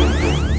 [0.00, 0.49] Thank you.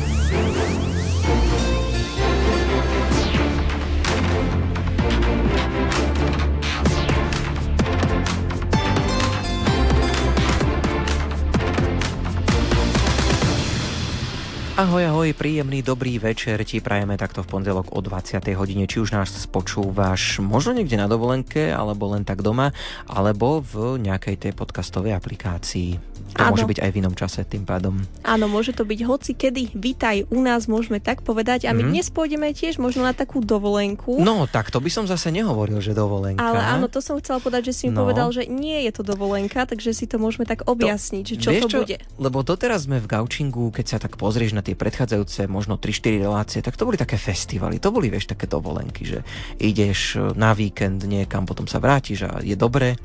[14.82, 18.42] Ahoj, ahoj, príjemný dobrý večer ti prajeme takto v pondelok o 20.
[18.58, 18.90] hodine.
[18.90, 22.74] Či už nás počúvaš možno niekde na dovolenke, alebo len tak doma,
[23.06, 26.02] alebo v nejakej tej podcastovej aplikácii.
[26.32, 26.56] To Áno.
[26.56, 28.00] môže byť aj v inom čase tým pádom.
[28.24, 29.76] Áno, môže to byť hoci kedy.
[29.76, 31.68] Vítaj u nás, môžeme tak povedať.
[31.68, 31.92] A my mm-hmm.
[31.92, 34.16] dnes pôjdeme tiež možno na takú dovolenku.
[34.24, 36.40] No, tak to by som zase nehovoril, že dovolenka.
[36.40, 38.08] Ale áno, to som chcela povedať, že si mi no.
[38.08, 41.50] povedal, že nie je to dovolenka, takže si to môžeme tak objasniť, to, že čo
[41.52, 41.80] to čo?
[41.84, 41.98] bude.
[42.16, 46.60] Lebo doteraz sme v Gaučingu, keď sa tak pozrieš na tie predchádzajúce možno 3-4 relácie,
[46.60, 49.20] tak to boli také festivaly, to boli, vieš, také dovolenky, že
[49.58, 52.96] ideš na víkend niekam, potom sa vrátiš a je dobre.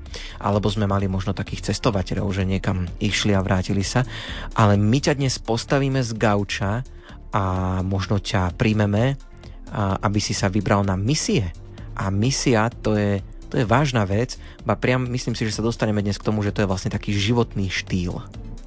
[0.42, 4.06] Alebo sme mali možno takých cestovateľov, že niekam išli a vrátili sa.
[4.56, 6.82] Ale my ťa dnes postavíme z gauča
[7.32, 7.44] a
[7.84, 9.18] možno ťa príjmeme,
[9.76, 11.52] aby si sa vybral na misie.
[11.96, 16.04] A misia to je, to je vážna vec, ba priam myslím si, že sa dostaneme
[16.04, 18.20] dnes k tomu, že to je vlastne taký životný štýl.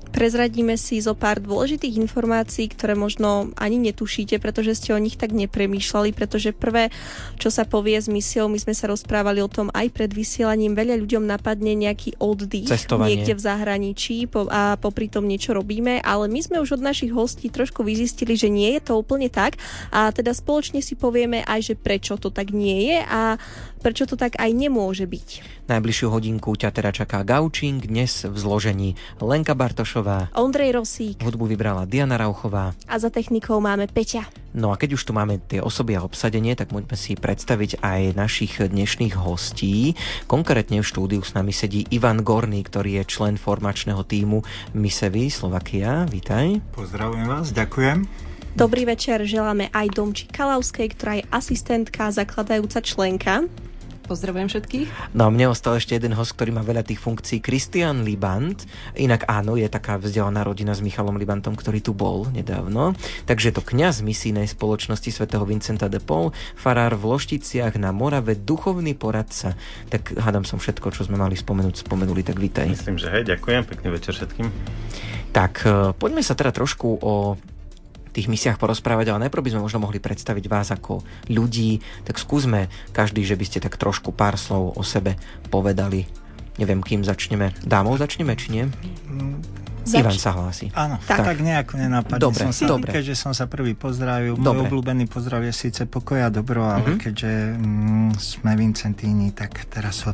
[0.09, 5.31] Prezradíme si zo pár dôležitých informácií, ktoré možno ani netušíte, pretože ste o nich tak
[5.31, 6.89] nepremýšľali, pretože prvé,
[7.37, 10.97] čo sa povie s misiou, my sme sa rozprávali o tom aj pred vysielaním, veľa
[10.99, 13.21] ľuďom napadne nejaký oddych Cestovanie.
[13.21, 17.53] niekde v zahraničí a popri tom niečo robíme, ale my sme už od našich hostí
[17.53, 19.61] trošku vyzistili, že nie je to úplne tak
[19.93, 23.21] a teda spoločne si povieme aj, že prečo to tak nie je a
[23.79, 25.27] prečo to tak aj nemôže byť.
[25.71, 31.87] Najbližšiu hodinku ťa teda čaká Gaučing, dnes v zložení Lenka Bartošová, Ondrej Rosík, hudbu vybrala
[31.87, 34.27] Diana Rauchová a za technikou máme Peťa.
[34.49, 38.17] No a keď už tu máme tie osoby a obsadenie, tak môžeme si predstaviť aj
[38.17, 39.93] našich dnešných hostí.
[40.25, 44.41] Konkrétne v štúdiu s nami sedí Ivan Gorný, ktorý je člen formačného týmu
[44.73, 46.09] Misevy Slovakia.
[46.09, 46.65] Vítaj.
[46.73, 48.09] Pozdravujem vás, ďakujem.
[48.57, 53.45] Dobrý večer želáme aj Domči Kalavskej, ktorá je asistentka, zakladajúca členka.
[54.09, 55.13] Pozdravujem všetkých.
[55.13, 58.57] No a mne ostal ešte jeden host, ktorý má veľa tých funkcií, Christian Libant.
[58.97, 62.97] Inak áno, je taká vzdelaná rodina s Michalom Libantom, ktorý tu bol nedávno.
[63.29, 68.97] Takže to kňaz misijnej spoločnosti svätého Vincenta de Paul, farár v Lošticiach na Morave, duchovný
[68.97, 69.53] poradca.
[69.93, 72.65] Tak hádam som všetko, čo sme mali spomenúť, spomenuli, tak vítaj.
[72.65, 74.49] Myslím, že hej, ďakujem, pekný večer všetkým.
[75.29, 77.37] Tak eh, poďme sa teda trošku o
[78.19, 80.99] tých misiách porozprávať, ale najprv by sme možno mohli predstaviť vás ako
[81.31, 85.15] ľudí, tak skúsme každý, že by ste tak trošku pár slov o sebe
[85.47, 86.03] povedali.
[86.59, 87.55] Neviem, kým začneme.
[87.63, 88.63] Dámov začneme, či nie?
[89.87, 90.67] Zač- Ivan sa hlási.
[90.75, 92.91] Áno, tak, tak nejako nenapadne dobre, som sa, dobre.
[92.91, 94.35] keďže som sa prvý pozdravil.
[94.35, 96.99] Môj obľúbený pozdrav je síce pokoja dobro, ale mm-hmm.
[96.99, 100.11] keďže mm, sme Vincentíni, tak teraz ho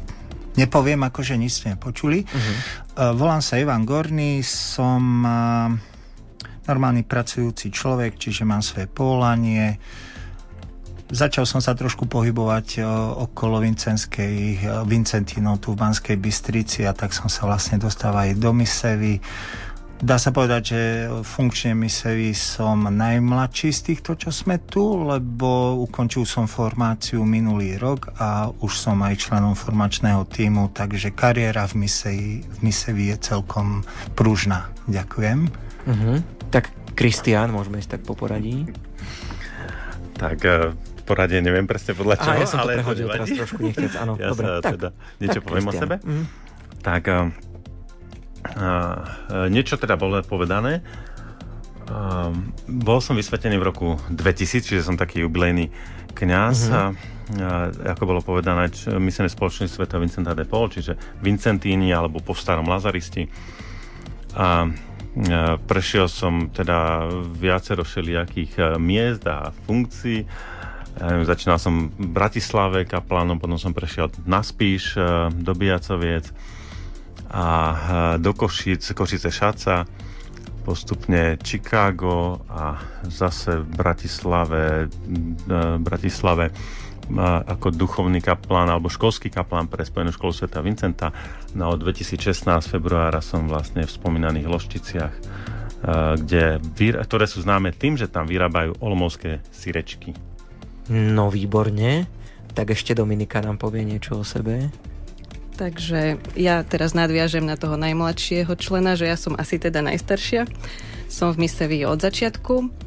[0.56, 2.24] nepoviem, akože nič ste nepočuli.
[2.24, 2.56] Mm-hmm.
[2.94, 5.02] Uh, volám sa Ivan Gorný, som...
[5.26, 5.95] Uh,
[6.66, 9.78] normálny pracujúci človek, čiže mám svoje povolanie.
[11.06, 12.82] Začal som sa trošku pohybovať
[13.30, 14.58] okolo Vincenskej,
[14.90, 19.22] Vincentínov tu v Banskej Bystrici a tak som sa vlastne dostával aj do Misevy.
[19.96, 20.82] Dá sa povedať, že
[21.24, 28.12] funkčne Misevy som najmladší z týchto, čo sme tu, lebo ukončil som formáciu minulý rok
[28.20, 33.88] a už som aj členom formačného týmu, takže kariéra v Misevi, v Misevi je celkom
[34.20, 34.68] pružná.
[34.92, 35.40] Ďakujem.
[35.88, 36.18] Uh-huh.
[36.56, 38.64] Tak Kristián, môžeme ísť tak po poradí.
[40.16, 40.72] Tak uh,
[41.04, 44.16] poradie neviem presne podľa čoho, Aha, ja som ale to prehodil teraz trošku nechcec, áno.
[44.24, 44.90] ja Dobre, sa tak, teda
[45.20, 45.76] niečo tak, poviem Christian.
[45.76, 45.96] o sebe.
[46.08, 46.26] Mm.
[46.80, 47.16] Tak uh,
[48.56, 50.80] uh, niečo teda bolo povedané.
[51.92, 52.32] Uh,
[52.72, 55.76] bol som vysvetený v roku 2000, čiže som taký jubilejný
[56.16, 56.72] kňaz.
[56.72, 57.14] Mm-hmm.
[57.42, 58.70] A, ako bolo povedané,
[59.02, 60.94] myslím, spoločný svetov Vincenta de Paul, čiže
[61.26, 63.26] Vincentíni alebo po starom Lazaristi.
[64.38, 64.70] A
[65.68, 67.08] Prešiel som teda
[67.40, 70.28] viacero všelijakých e, miest a funkcií.
[71.28, 74.96] Začínal som v Bratislave kaplánom, potom som prešiel na Spíš,
[75.36, 76.32] do Biacoviec
[77.28, 77.48] a
[78.16, 79.84] do Košic, Košice Šaca,
[80.64, 82.80] postupne Chicago a
[83.12, 84.88] zase v Bratislave,
[85.84, 86.56] Bratislave
[87.46, 91.14] ako duchovný kaplán alebo školský kaplán pre Spojenú školu sveta Vincenta.
[91.54, 95.16] No od 2016 februára som vlastne v spomínaných Lošticiach,
[96.18, 96.60] kde,
[97.06, 100.18] ktoré sú známe tým, že tam vyrábajú olmovské sirečky.
[100.90, 102.10] No výborne.
[102.56, 104.74] Tak ešte Dominika nám povie niečo o sebe.
[105.56, 110.48] Takže ja teraz nadviažem na toho najmladšieho člena, že ja som asi teda najstaršia.
[111.08, 112.85] Som v Misevi od začiatku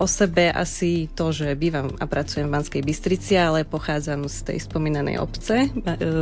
[0.00, 4.58] O sebe asi to, že bývam a pracujem v Banskej Bystrici, ale pochádzam z tej
[4.64, 5.70] spomínanej obce, e,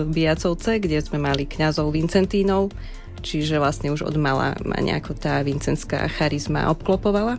[0.05, 2.75] Biacovce, kde sme mali kňazov Vincentínov
[3.21, 7.37] čiže vlastne už od mala ma nejako tá vincenská charizma obklopovala.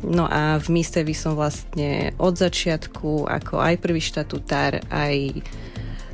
[0.00, 5.44] No a v Mistevi som vlastne od začiatku ako aj prvý štatutár, aj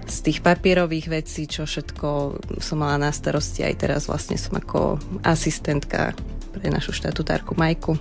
[0.06, 4.98] z tých papierových vecí, čo všetko som mala na starosti, aj teraz vlastne som ako
[5.22, 6.14] asistentka
[6.50, 7.94] pre našu štatutárku Majku.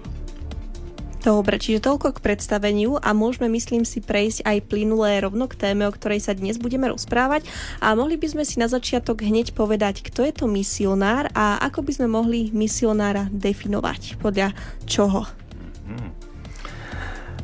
[1.25, 5.89] Dobre, čiže toľko k predstaveniu a môžeme, myslím si, prejsť aj plynulé rovno k téme,
[5.89, 7.49] o ktorej sa dnes budeme rozprávať.
[7.81, 11.81] A mohli by sme si na začiatok hneď povedať, kto je to misionár a ako
[11.81, 14.53] by sme mohli misionára definovať, podľa
[14.85, 15.25] čoho.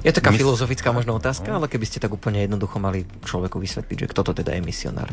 [0.05, 3.97] Je taká Mys- filozofická možno otázka, ale keby ste tak úplne jednoducho mali človeku vysvetliť,
[4.05, 5.09] že kto to teda je misionár.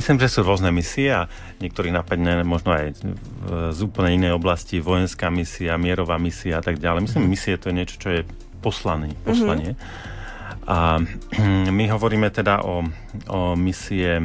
[0.00, 1.28] Myslím, že sú rôzne misie a
[1.60, 2.96] niektorí napadne možno aj
[3.76, 7.04] z úplne inej oblasti, vojenská misia, mierová misia a tak ďalej.
[7.04, 7.32] Myslím, mm.
[7.36, 8.20] misie to je niečo, čo je
[8.64, 9.76] poslaný, poslanie.
[9.76, 10.68] Mm-hmm.
[10.72, 11.04] A
[11.76, 12.80] my hovoríme teda o,
[13.28, 14.24] o misie e,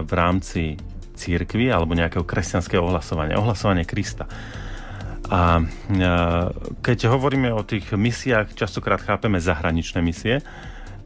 [0.00, 0.80] v rámci
[1.12, 4.24] církvy alebo nejakého kresťanského ohlasovania, ohlasovanie Krista.
[5.28, 5.64] A
[6.84, 10.40] keď hovoríme o tých misiách, častokrát chápeme zahraničné misie.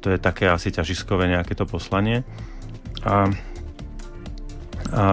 [0.02, 2.26] To je také asi ťažiskové nejaké to poslanie.
[3.06, 3.30] A,
[4.92, 5.04] a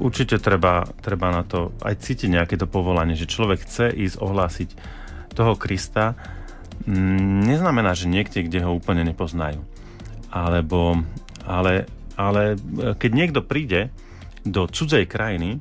[0.00, 4.68] určite treba, treba na to aj cítiť nejaké to povolanie, že človek chce ísť ohlásiť
[5.36, 6.16] toho Krista.
[6.88, 9.60] Mm, neznamená, že niekde, kde ho úplne nepoznajú.
[10.32, 11.04] Alebo,
[11.44, 11.84] ale,
[12.16, 12.56] ale
[12.96, 13.92] keď niekto príde
[14.48, 15.60] do cudzej krajiny,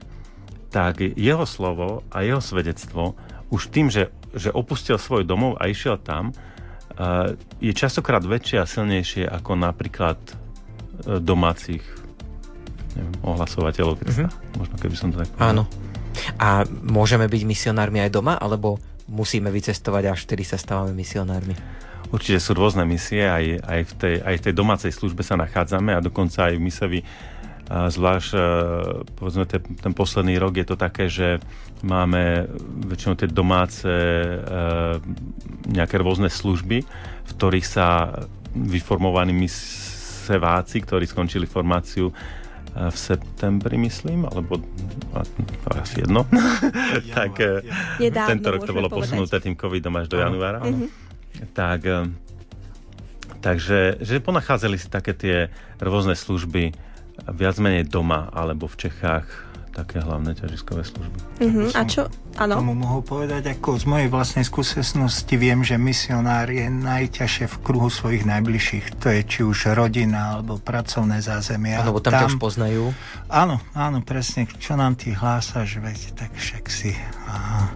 [0.71, 3.15] tak jeho slovo a jeho svedectvo
[3.51, 7.31] už tým, že, že opustil svoj domov a išiel tam, uh,
[7.63, 11.83] je častokrát väčšie a silnejšie ako napríklad uh, domácich
[12.97, 14.27] neviem, ohlasovateľov Krista.
[14.27, 14.57] Mm-hmm.
[14.57, 15.49] Možno keby som to tak povedal.
[15.53, 15.63] Áno.
[16.41, 21.53] A môžeme byť misionármi aj doma, alebo musíme vycestovať až vtedy sa stávame misionármi?
[22.09, 25.93] Určite sú rôzne misie, aj, aj, v tej, aj v tej domácej službe sa nachádzame
[25.93, 26.99] a dokonca aj v misevi
[27.67, 28.39] a zvlášť, e,
[29.19, 31.43] povedzme, ten, ten posledný rok je to také, že
[31.83, 32.47] máme
[32.87, 34.39] väčšinou tie domáce e,
[35.67, 36.77] nejaké rôzne služby,
[37.27, 38.15] v ktorých sa
[38.55, 42.07] vyformovaní miseváci, ktorí skončili formáciu
[42.77, 44.61] v septembri, myslím, alebo
[45.73, 46.29] asi jedno.
[47.17, 47.41] tak
[47.97, 49.01] Nedávno, tento rok to bolo povedať.
[49.09, 50.61] posunuté tým covidom až do januára.
[50.61, 50.89] Mm-hmm.
[51.53, 51.81] Tak,
[53.41, 55.37] takže že ponachádzali si také tie
[55.77, 56.73] rôzne služby
[57.33, 59.46] viac menej doma alebo v Čechách
[59.77, 61.17] také hlavné ťažiskové služby.
[61.37, 61.69] Uh-huh.
[61.77, 62.09] A čo?
[62.41, 62.57] Áno.
[62.57, 67.89] Tomu mohol povedať, ako z mojej vlastnej skúsenosti viem, že misionár je najťažšie v kruhu
[67.93, 68.97] svojich najbližších.
[69.01, 71.77] To je či už rodina alebo pracovné zázemie.
[71.77, 72.89] Áno, tam, tam ťa už poznajú.
[73.29, 74.49] Áno, áno, presne.
[74.49, 76.97] Čo nám ty hlásaš, veď, tak však si
[77.29, 77.73] aha,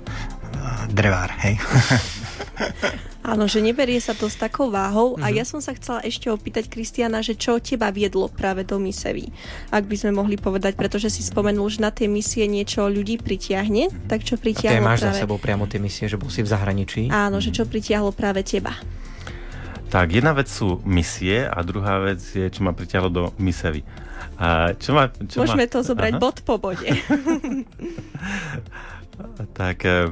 [0.91, 1.55] drevár, hej.
[3.21, 5.13] Áno, že neberie sa to s takou váhou.
[5.13, 5.25] Mm-hmm.
[5.25, 5.35] A mhm.
[5.37, 9.29] ja som sa chcela ešte opýtať, Kristiana, že čo teba viedlo práve do Misevy?
[9.69, 13.93] Ak by sme mohli povedať, pretože si spomenul, že na tej misie niečo ľudí pritiahne,
[13.93, 14.09] mm-hmm.
[14.09, 15.13] tak čo pritiahlo a máš práve...
[15.13, 17.13] za sebou priamo tie misie, že bol si v zahraničí?
[17.13, 17.45] Áno, mm-hmm.
[17.45, 18.73] že čo pritiahlo práve teba?
[19.91, 23.83] Tak, jedna vec sú misie a druhá vec je, čo ma pritiahlo do Misevy.
[24.39, 25.71] A čo ma, čo Môžeme ma...
[25.71, 26.21] to zobrať Aha.
[26.23, 26.87] bod po bode.
[29.59, 30.09] tak eh,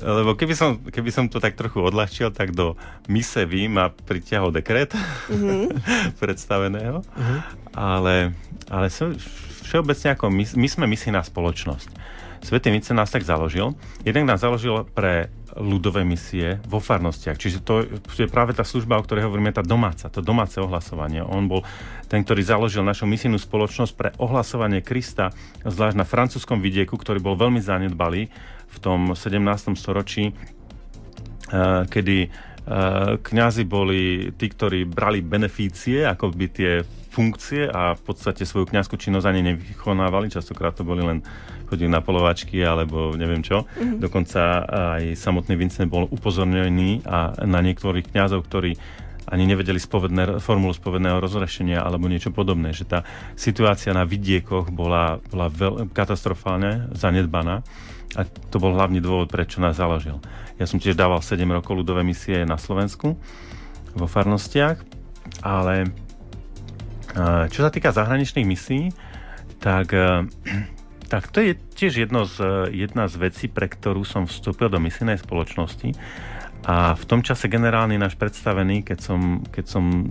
[0.00, 2.74] lebo keby som, keby som to tak trochu odľahčil, tak do
[3.06, 5.64] Misevy ma pritiahol dekret mm-hmm.
[6.22, 7.40] predstaveného, mm-hmm.
[7.76, 8.34] ale,
[8.70, 8.86] ale
[9.66, 12.14] všeobecne ako my, my sme misijná spoločnosť.
[12.44, 13.72] Svetý Mice nás tak založil.
[14.04, 17.40] Jeden nás založil pre ľudové misie vo farnostiach.
[17.40, 21.24] Čiže to je práve tá služba, o ktorej hovoríme, tá domáca, to domáce ohlasovanie.
[21.24, 21.64] On bol
[22.04, 25.32] ten, ktorý založil našu misijnú spoločnosť pre ohlasovanie Krista,
[25.64, 28.28] zvlášť na francúzskom vidieku, ktorý bol veľmi zanedbalý
[28.74, 29.78] v tom 17.
[29.78, 32.30] storočí, eh, kedy eh,
[33.22, 36.72] kňazi boli tí, ktorí brali benefície, ako by tie
[37.14, 40.34] funkcie a v podstate svoju kňazskú činnosť ani nevykonávali.
[40.34, 41.22] Častokrát to boli len
[41.70, 43.62] chodili na polovačky alebo neviem čo.
[43.62, 44.02] Mm-hmm.
[44.02, 44.42] Dokonca
[44.98, 48.74] aj samotný Vincent bol upozornený a na niektorých kňazov, ktorí
[49.24, 52.76] ani nevedeli spovedné, formulu spovedného rozrešenia alebo niečo podobné.
[52.76, 52.98] Že tá
[53.38, 57.64] situácia na vidiekoch bola, bola veľ, katastrofálne zanedbaná
[58.14, 60.22] a to bol hlavný dôvod, prečo nás založil.
[60.58, 63.18] Ja som tiež dával 7 rokov ľudové misie na Slovensku
[63.94, 64.78] vo farnostiach,
[65.42, 65.90] ale
[67.50, 68.90] čo sa týka zahraničných misií,
[69.62, 69.94] tak,
[71.12, 75.18] tak to je tiež jedno z, jedna z vecí, pre ktorú som vstúpil do misijnej
[75.22, 75.94] spoločnosti.
[76.64, 80.08] A v tom čase generálny náš predstavený, keď som, keď som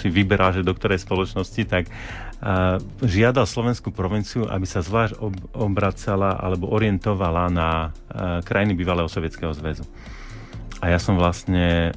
[0.00, 5.36] si vyberal, že do ktorej spoločnosti, tak uh, žiadal slovenskú provinciu, aby sa zvlášť ob,
[5.52, 9.84] obracala alebo orientovala na uh, krajiny bývalého Sovietskeho zväzu.
[10.80, 11.92] A ja som vlastne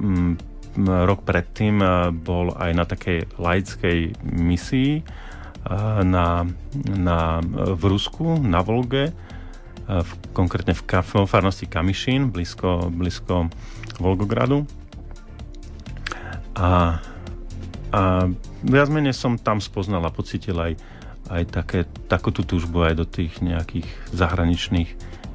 [0.00, 0.40] mm,
[1.04, 5.04] rok predtým uh, bol aj na takej laickej misii
[6.02, 6.42] na,
[6.74, 7.18] na,
[7.54, 9.14] v Rusku, na Volge,
[9.88, 13.50] v, konkrétne v, v farnosti Kamišín, blízko, blízko
[13.98, 14.64] Volgogradu.
[16.54, 17.00] A,
[17.90, 18.00] a
[18.62, 20.72] viac menej som tam spoznal a pocitil aj,
[21.32, 24.90] aj také, takúto túžbu aj do tých nejakých zahraničných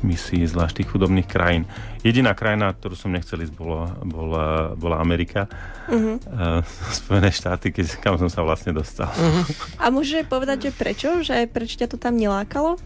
[0.05, 1.65] misií, zvlášť tých chudobných krajín.
[2.05, 4.45] Jediná krajina, ktorú som nechcel ísť, bola, bola,
[4.77, 5.49] bola Amerika.
[5.89, 6.21] Uh-huh.
[6.29, 6.61] Uh,
[7.01, 9.09] Spojené štáty, keď, kam som sa vlastne dostal.
[9.09, 9.43] Uh-huh.
[9.81, 11.25] A môžeš povedať, že prečo?
[11.25, 12.77] Že prečo ťa to tam nelákalo?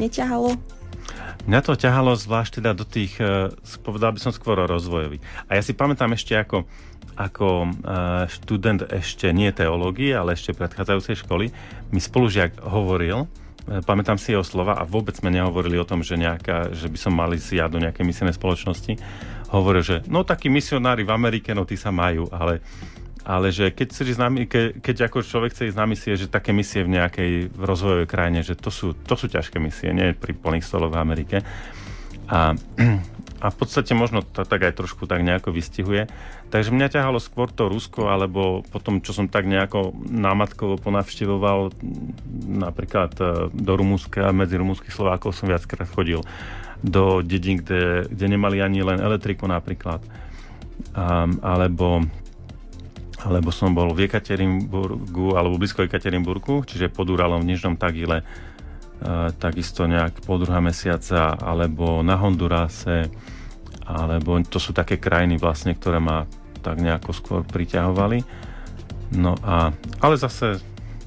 [0.00, 0.77] Neťahalo?
[1.48, 5.18] Mňa to ťahalo zvlášť teda do tých, uh, povedal by som skôr o rozvojovi.
[5.48, 6.68] A ja si pamätám ešte ako,
[7.16, 11.50] ako uh, študent ešte nie teológie, ale ešte predchádzajúcej školy,
[11.90, 13.26] mi spolužiak hovoril,
[13.68, 16.98] E, pamätám si jeho slova a vôbec sme nehovorili o tom, že, nejaká, že by
[16.98, 18.96] som mali si ja do nejakej misijnej spoločnosti.
[19.52, 22.64] Hovoril, že no takí misionári v Amerike, no tí sa majú, ale,
[23.28, 26.56] ale že keď, si nami, ke, keď ako človek chce ísť na misie, že také
[26.56, 30.32] misie v nejakej v rozvojovej krajine, že to sú, to sú ťažké misie, nie pri
[30.32, 31.36] plných stoloch v Amerike.
[32.32, 32.56] A
[33.38, 36.10] a v podstate možno to tak aj trošku tak nejako vystihuje.
[36.50, 41.70] Takže mňa ťahalo skôr to Rusko, alebo potom, čo som tak nejako námatkovo ponavštevoval,
[42.50, 46.24] napríklad e, do Rumúnska, medzi rumúnskych Slovákov som viackrát chodil
[46.82, 50.02] do dedín, kde, kde nemali ani len elektriku napríklad.
[50.94, 52.06] Um, alebo
[53.26, 58.22] alebo som bol v Ekaterinburgu, alebo blízko Ekaterinburgu, čiže pod Uralom v Nižnom Tagile,
[59.38, 63.10] takisto nejak po druhá mesiaca, alebo na Hondurase,
[63.86, 66.26] alebo to sú také krajiny vlastne, ktoré ma
[66.60, 68.20] tak nejako skôr priťahovali.
[69.16, 69.72] No a,
[70.04, 70.60] ale zase e,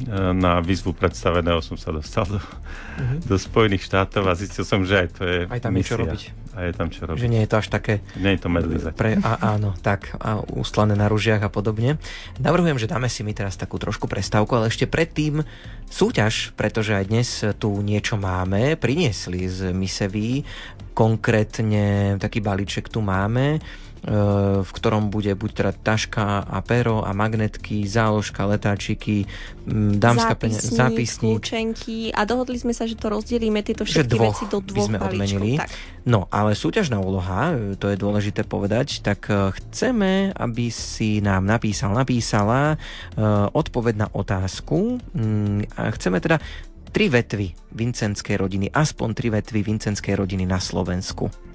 [0.09, 3.19] na výzvu predstaveného som sa dostal do, uh-huh.
[3.25, 5.83] do Spojených štátov a zistil som, že aj to je Aj tam misia.
[5.83, 6.21] je čo robiť.
[6.51, 7.21] A je tam čo robiť.
[7.21, 7.93] Že nie je to až také...
[8.19, 8.83] Nie je to medlize.
[8.91, 11.95] Pre, a, áno, tak, a ústlané na ružiach a podobne.
[12.43, 15.47] Navrhujem, že dáme si my teraz takú trošku prestávku, ale ešte predtým
[15.87, 18.75] súťaž, pretože aj dnes tu niečo máme.
[18.75, 20.43] Priniesli z Miseví,
[20.91, 27.13] konkrétne taký balíček tu máme E, v ktorom bude buď teda taška a pero a
[27.13, 29.29] magnetky, záložka, letáčiky,
[30.01, 34.57] dámska zápisník, zápisník, kľúčenky a dohodli sme sa, že to rozdelíme tieto všetky veci do
[34.57, 35.51] dvoch by sme odmenili.
[35.61, 35.69] Tak.
[36.09, 41.45] No, ale súťažná úloha, e, to je dôležité povedať, tak e, chceme, aby si nám
[41.45, 42.81] napísal, napísala
[43.53, 44.97] odpoveď na otázku.
[45.77, 46.41] A chceme teda
[46.91, 51.50] tri vetvy vincenskej rodiny, aspoň tri vetvy vincenskej rodiny na Slovensku.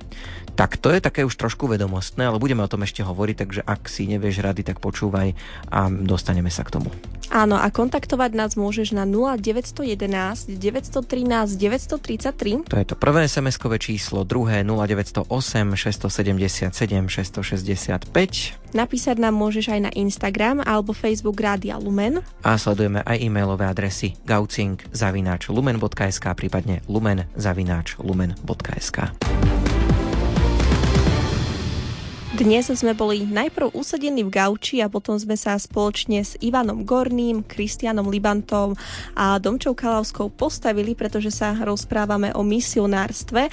[0.57, 3.93] Tak to je také už trošku vedomostné, ale budeme o tom ešte hovoriť, takže ak
[3.93, 5.37] si nevieš rady, tak počúvaj
[5.69, 6.89] a dostaneme sa k tomu.
[7.27, 12.71] Áno, a kontaktovať nás môžeš na 0911 913 933.
[12.71, 15.27] To je to prvé SMS-kové číslo, druhé 0908
[15.75, 18.07] 677 665.
[18.73, 22.23] Napísať nám môžeš aj na Instagram alebo Facebook Rádia Lumen.
[22.47, 24.79] A sledujeme aj e-mailové adresy gaucing
[25.51, 29.11] lumen.sk prípadne lumen zavináč lumen.sk.
[32.37, 37.41] Dnes sme boli najprv usadení v Gauči a potom sme sa spoločne s Ivanom Gorným,
[37.41, 38.77] Kristianom Libantom
[39.17, 43.49] a Domčou Kalavskou postavili, pretože sa rozprávame o misionárstve.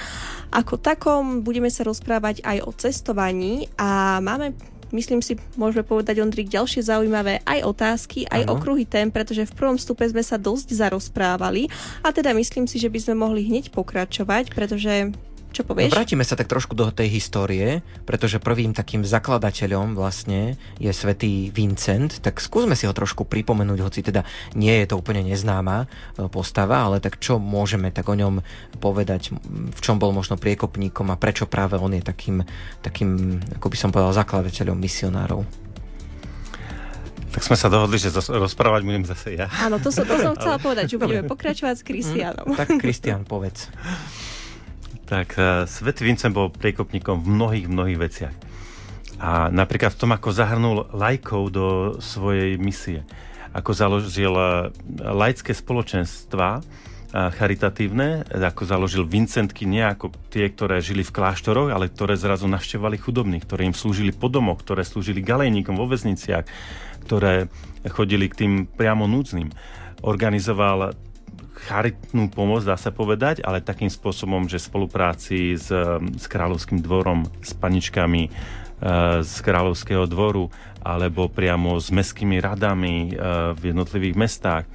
[0.51, 4.51] Ako takom budeme sa rozprávať aj o cestovaní a máme
[4.91, 8.59] myslím si, môžeme povedať, Ondrik, ďalšie zaujímavé aj otázky, aj ano.
[8.59, 11.71] okruhy tém, pretože v prvom stupe sme sa dosť zarozprávali
[12.03, 15.15] a teda myslím si, že by sme mohli hneď pokračovať, pretože
[15.53, 15.93] čo povieš?
[15.93, 21.53] No, vrátime sa tak trošku do tej histórie, pretože prvým takým zakladateľom vlastne je svätý
[21.53, 24.25] Vincent, tak skúsme si ho trošku pripomenúť, hoci teda
[24.57, 28.41] nie je to úplne neznáma e, postava, ale tak čo môžeme tak o ňom
[28.81, 32.41] povedať, v čom bol možno priekopníkom a prečo práve on je takým,
[32.81, 35.45] takým ako by som povedal, zakladateľom misionárov?
[37.33, 39.50] Tak sme sa dohodli, že rozprávať budem zase ja.
[39.57, 42.45] Áno, to, som, to som chcela povedať, že budeme pokračovať s Kristianom.
[42.53, 43.74] Mm, tak Kristian, povedz.
[45.13, 48.36] Tak uh, Svetý Vincent bol priekopníkom v mnohých, mnohých veciach.
[49.22, 51.67] A napríklad v tom, ako zahrnul lajkov do
[52.01, 53.05] svojej misie.
[53.53, 61.05] Ako založil uh, laické spoločenstva, uh, charitatívne, ako založil Vincentky nie ako tie, ktoré žili
[61.05, 65.77] v kláštoroch, ale ktoré zrazu navštevovali chudobných, ktoré im slúžili po domoch, ktoré slúžili galejníkom
[65.77, 66.50] vo väzniciach,
[67.05, 67.53] ktoré
[67.86, 69.53] chodili k tým priamo núdznym.
[70.01, 70.98] Organizoval
[71.63, 75.72] charitnú pomoc, dá sa povedať, ale takým spôsobom, že v spolupráci s,
[76.20, 78.29] s kráľovským dvorom, s paničkami e,
[79.24, 80.51] z kráľovského dvoru
[80.84, 83.12] alebo priamo s mestskými radami e,
[83.55, 84.65] v jednotlivých mestách.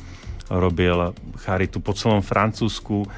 [0.49, 1.13] Robil
[1.45, 3.09] charitu po celom Francúzsku, e,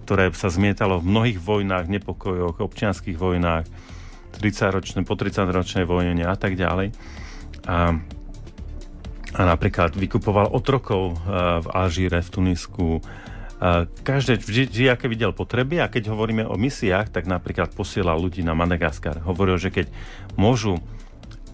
[0.00, 3.68] ktoré sa zmietalo v mnohých vojnách, nepokojoch, občianských vojnách,
[4.40, 6.90] 30 ročné, po 30-ročnej vojne a tak ďalej.
[7.68, 7.96] A
[9.34, 13.02] a napríklad vykupoval otrokov v Alžíre, v Tunisku,
[14.06, 18.54] každé, vždy, aké videl potreby a keď hovoríme o misiách, tak napríklad posielal ľudí na
[18.54, 19.24] Madagaskar.
[19.26, 19.86] Hovoril, že keď
[20.38, 20.78] môžu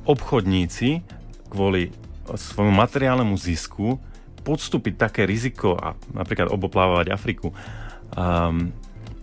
[0.04, 1.06] obchodníci
[1.49, 1.92] kvôli
[2.30, 4.00] svojmu materiálnemu zisku
[4.42, 8.72] podstúpiť také riziko a napríklad oboplávať Afriku um,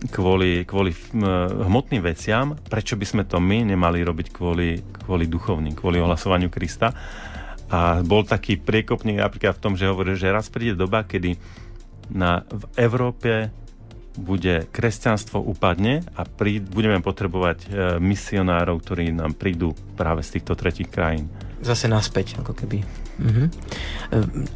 [0.06, 0.94] kvôli, kvôli
[1.66, 6.94] hmotným veciam, prečo by sme to my nemali robiť kvôli, kvôli duchovným, kvôli ohlasovaniu Krista.
[7.68, 11.36] A bol taký priekopník napríklad v tom, že hovoril, že raz príde doba, kedy
[12.08, 13.52] na, v Európe
[14.18, 17.66] bude kresťanstvo upadne a prí, budeme potrebovať e,
[18.02, 21.30] misionárov, ktorí nám prídu práve z týchto tretich krajín.
[21.62, 22.82] Zase naspäť, ako keby.
[23.22, 23.44] Mhm.
[23.46, 23.50] E,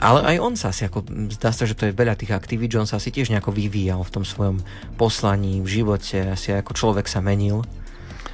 [0.02, 2.82] ale aj on sa asi ako, zdá sa, že to je veľa tých aktivít, že
[2.82, 4.58] on sa asi tiež nejako vyvíjal v tom svojom
[4.98, 7.62] poslaní, v živote, asi ako človek sa menil.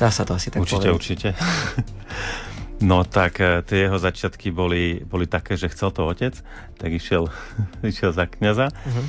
[0.01, 0.97] Dá sa to asi tak Určite, povedať.
[0.97, 1.29] určite.
[2.79, 6.39] No tak e, tie jeho začiatky boli, boli také, že chcel to otec,
[6.79, 7.27] tak išiel,
[7.83, 9.07] išiel za kniaza uh-huh.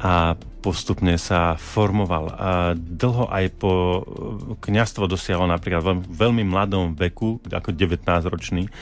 [0.00, 0.12] a
[0.64, 2.32] postupne sa formoval.
[2.32, 3.72] A dlho aj po
[4.64, 8.72] kniastvo dosiahol napríklad v veľmi mladom veku, ako 19-ročný,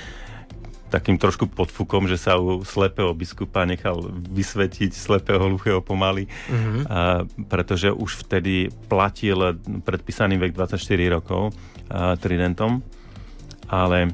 [0.90, 6.82] takým trošku podfukom, že sa u slepého biskupa nechal vysvetiť slepého hluchého pomaly, uh-huh.
[6.87, 10.78] a, pretože už vtedy platil predpísaný vek 24
[11.18, 11.50] rokov
[11.90, 12.82] a, tridentom
[13.70, 14.10] ale,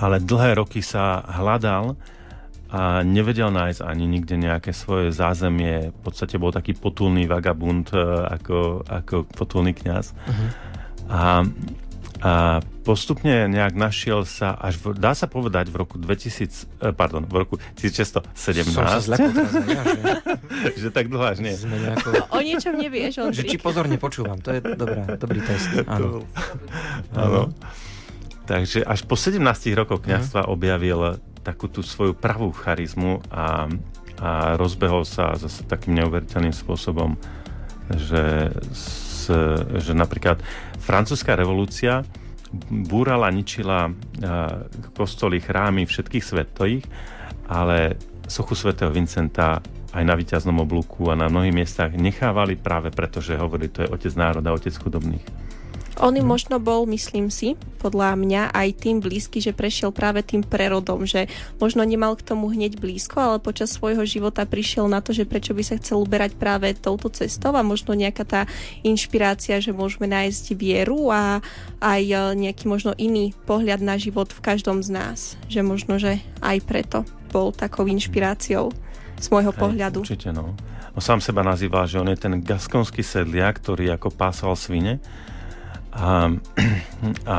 [0.00, 2.00] ale dlhé roky sa hľadal
[2.66, 5.94] a nevedel nájsť ani nikde nejaké svoje zázemie.
[5.94, 10.10] V podstate bol taký potulný vagabund e, ako, ako potulný kňaz.
[10.10, 10.48] Uh-huh.
[11.06, 11.22] A,
[12.26, 12.32] a
[12.82, 17.46] postupne nejak našiel sa až, v, dá sa povedať, v roku 2000, e, pardon, v
[17.46, 18.34] roku 1617.
[18.66, 20.00] Som sa ja, že...
[20.82, 21.54] že tak dlho až nie.
[21.54, 22.18] Sme nejako...
[22.18, 25.70] no, o niečom nevieš, Že či pozorne počúvam, to je dobrá, dobrý test.
[25.86, 26.26] Áno.
[27.14, 27.54] Áno.
[28.46, 29.42] Takže až po 17
[29.74, 30.54] rokoch kniazstva uh-huh.
[30.54, 33.70] objavil takú tú svoju pravú charizmu a,
[34.18, 37.14] a rozbehol sa zase takým neuveriteľným spôsobom,
[37.94, 39.30] že, s,
[39.78, 40.42] že napríklad
[40.82, 42.02] francúzska revolúcia
[42.70, 43.90] búrala, ničila
[44.94, 46.86] kostoly, chrámy všetkých svetových,
[47.46, 49.62] ale sochu svätého Vincenta
[49.94, 53.92] aj na víťaznom oblúku a na mnohých miestach nechávali práve preto, že hovorí, to je
[53.92, 55.24] otec národa, otec chudobných.
[55.96, 60.44] On im možno bol, myslím si, podľa mňa aj tým blízky, že prešiel práve tým
[60.44, 61.24] prerodom, že
[61.56, 65.56] možno nemal k tomu hneď blízko, ale počas svojho života prišiel na to, že prečo
[65.56, 68.42] by sa chcel uberať práve touto cestou a možno nejaká tá
[68.84, 71.40] inšpirácia, že môžeme nájsť vieru a
[71.80, 75.40] aj e, nejaký možno iný pohľad na život v každom z nás.
[75.48, 78.68] Že možno, že aj preto bol takou inšpiráciou
[79.16, 79.98] z môjho Hej, pohľadu.
[80.04, 80.52] Určite, no.
[80.92, 85.00] On sám seba nazýval, že on je ten gaskonský sedliak, ktorý ako pásal svine
[85.96, 86.30] a,
[87.24, 87.38] a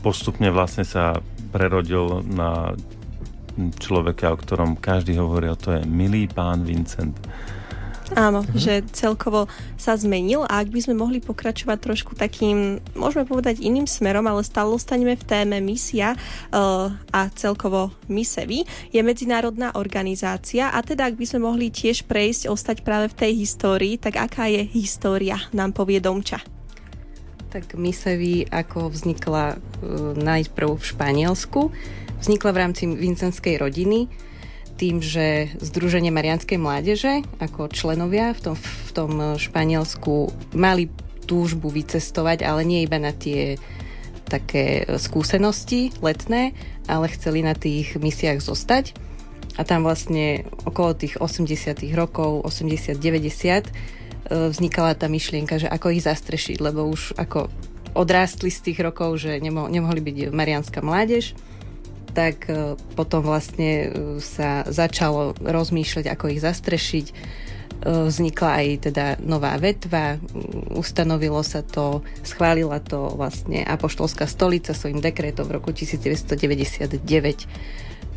[0.00, 1.20] postupne vlastne sa
[1.52, 2.72] prerodil na
[3.58, 7.16] človeka, o ktorom každý hovoril, to je milý pán Vincent.
[8.16, 8.56] Áno, mhm.
[8.56, 13.84] že celkovo sa zmenil a ak by sme mohli pokračovať trošku takým, môžeme povedať iným
[13.84, 20.80] smerom, ale stále ostaneme v téme misia uh, a celkovo Misevi, je medzinárodná organizácia a
[20.80, 24.64] teda ak by sme mohli tiež prejsť, ostať práve v tej histórii, tak aká je
[24.72, 26.40] história, nám povie Domča.
[27.48, 31.72] Tak Misevi ako vznikla uh, najprv v Španielsku,
[32.20, 34.08] vznikla v rámci Vincentskej rodiny,
[34.78, 40.86] tým, že Združenie Marianskej mládeže ako členovia v tom, v tom Španielsku mali
[41.26, 43.58] túžbu vycestovať, ale nie iba na tie
[44.28, 46.54] také skúsenosti letné,
[46.86, 48.94] ale chceli na tých misiách zostať.
[49.58, 53.97] A tam vlastne okolo tých 80 rokov, 80-90 E,
[54.28, 57.48] vznikala tá myšlienka, že ako ich zastrešiť, lebo už ako
[57.96, 61.34] odrástli z tých rokov, že nemoh- nemohli byť marianská mládež,
[62.12, 63.88] tak e, potom vlastne e,
[64.20, 67.06] sa začalo rozmýšľať, ako ich zastrešiť.
[67.78, 70.18] Vznikla aj teda nová vetva,
[70.74, 76.98] ustanovilo sa to, schválila to vlastne Apoštolská stolica svojim dekretom v roku 1999.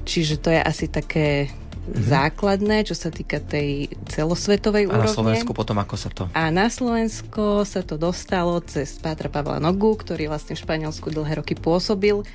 [0.01, 2.03] Čiže to je asi také mm-hmm.
[2.03, 5.05] základné, čo sa týka tej celosvetovej úrovne.
[5.05, 6.23] A na Slovensku potom ako sa to?
[6.33, 11.41] A na Slovensko sa to dostalo cez Pátra Pavla Nogu, ktorý vlastne v Španielsku dlhé
[11.41, 12.25] roky pôsobil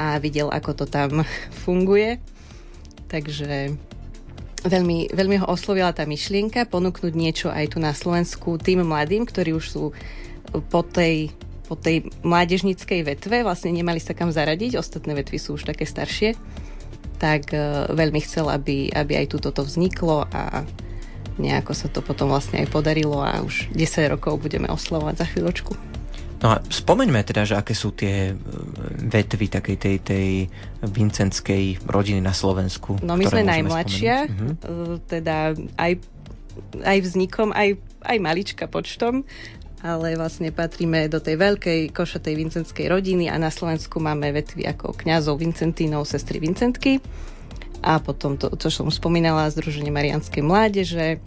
[0.00, 1.22] a videl, ako to tam
[1.64, 2.20] funguje.
[3.10, 3.74] Takže
[4.64, 9.56] veľmi, veľmi ho oslovila tá myšlienka ponúknuť niečo aj tu na Slovensku tým mladým, ktorí
[9.56, 9.84] už sú
[10.70, 11.32] po tej,
[11.66, 16.34] po tej mládežnickej vetve, vlastne nemali sa kam zaradiť, ostatné vetvy sú už také staršie
[17.20, 20.64] tak uh, veľmi chcel, aby, aby aj tu toto vzniklo a
[21.36, 25.72] nejako sa to potom vlastne aj podarilo a už 10 rokov budeme oslovať za chvíľočku.
[26.40, 28.34] No a spomeňme teda, že aké sú tie e,
[29.12, 30.28] vetvy takej tej, tej
[30.80, 32.96] vincentskej rodiny na Slovensku?
[33.04, 35.04] No my sme najmladšia, uh-huh.
[35.04, 36.00] teda aj,
[36.80, 37.76] aj vznikom, aj,
[38.08, 39.28] aj malička počtom,
[39.80, 44.92] ale vlastne patríme do tej veľkej košatej vincentskej rodiny a na Slovensku máme vetvy ako
[44.92, 47.00] kňazov Vincentínov, sestry Vincentky
[47.80, 51.20] a potom to, čo som spomínala, Združenie Marianskej mládeže,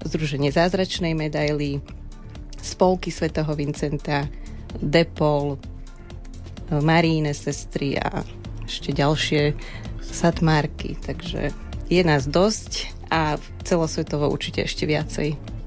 [0.00, 1.84] Združenie zázračnej medaily,
[2.64, 4.24] Spolky svätého Vincenta,
[4.80, 5.60] Depol,
[6.68, 8.24] Maríne sestry a
[8.64, 9.56] ešte ďalšie
[10.00, 11.52] satmárky, takže
[11.88, 15.57] je nás dosť a celosvetovo určite ešte viacej.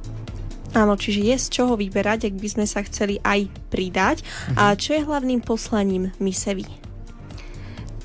[0.72, 4.24] Áno, čiže je z čoho vyberať, ak by sme sa chceli aj pridať.
[4.24, 4.56] Mhm.
[4.56, 6.64] A čo je hlavným poslaním Misevy?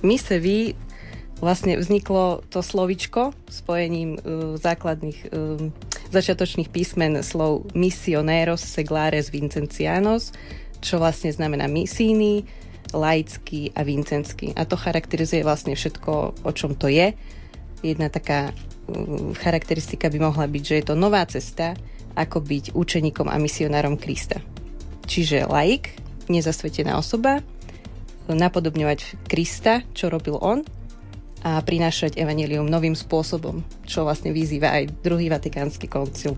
[0.03, 0.75] Misevy
[1.39, 5.61] vlastne vzniklo to slovičko spojením uh, základných uh,
[6.11, 10.33] začiatočných písmen slov misioneros seglares vincentianos,
[10.81, 12.47] čo vlastne znamená misíny,
[12.95, 14.55] laický a vincenský.
[14.55, 16.13] A to charakterizuje vlastne všetko,
[16.47, 17.13] o čom to je.
[17.85, 21.77] Jedna taká uh, charakteristika by mohla byť, že je to nová cesta,
[22.17, 24.41] ako byť učeníkom a misionárom Krista.
[25.07, 25.95] Čiže laik,
[26.27, 27.45] nezasvetená osoba,
[28.27, 30.67] napodobňovať Krista, čo robil on,
[31.47, 36.35] a prinášať evanelium novým spôsobom, čo vlastne vyzýva aj druhý vatikánsky koncil.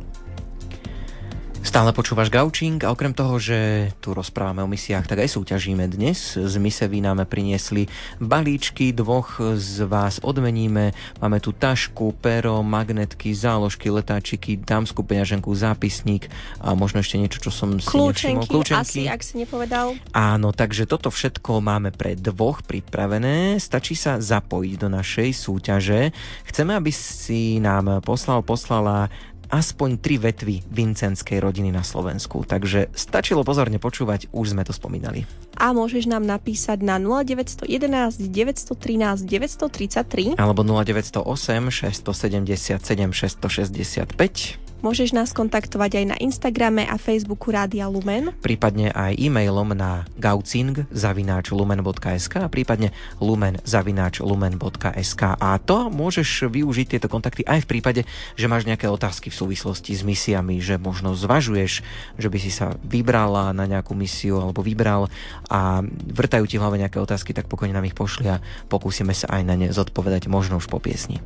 [1.59, 6.39] Stále počúvaš Gaučing a okrem toho, že tu rozprávame o misiách, tak aj súťažíme dnes.
[6.39, 7.91] Z mise vy nám priniesli
[8.23, 10.95] balíčky, dvoch z vás odmeníme.
[11.19, 16.31] Máme tu tašku, pero, magnetky, záložky, letáčiky, dámsku peňaženku, zápisník
[16.63, 18.47] a možno ešte niečo, čo som si Kľúčenky.
[18.47, 19.99] Kľúčenky, asi, ak si nepovedal.
[20.15, 23.59] Áno, takže toto všetko máme pre dvoch pripravené.
[23.59, 26.15] Stačí sa zapojiť do našej súťaže.
[26.47, 29.11] Chceme, aby si nám poslal, poslala
[29.49, 32.45] aspoň tri vetvy vincenskej rodiny na Slovensku.
[32.45, 35.25] Takže stačilo pozorne počúvať, už sme to spomínali.
[35.59, 37.67] A môžeš nám napísať na 0911
[38.31, 41.27] 913 933 alebo 0908
[41.73, 48.31] 677 665 Môžeš nás kontaktovať aj na Instagrame a Facebooku Rádia Lumen.
[48.39, 55.23] Prípadne aj e-mailom na gaucing zavináč lumen.sk a prípadne lumen zavináč lumen.sk.
[55.35, 58.01] A to môžeš využiť tieto kontakty aj v prípade,
[58.39, 61.83] že máš nejaké otázky v súvislosti s misiami, že možno zvažuješ,
[62.15, 65.11] že by si sa vybrala na nejakú misiu alebo vybral
[65.51, 65.83] a
[66.15, 68.39] vrtajú ti hlave nejaké otázky, tak pokojne nám ich pošli a
[68.71, 71.19] pokúsime sa aj na ne zodpovedať možno už po piesni.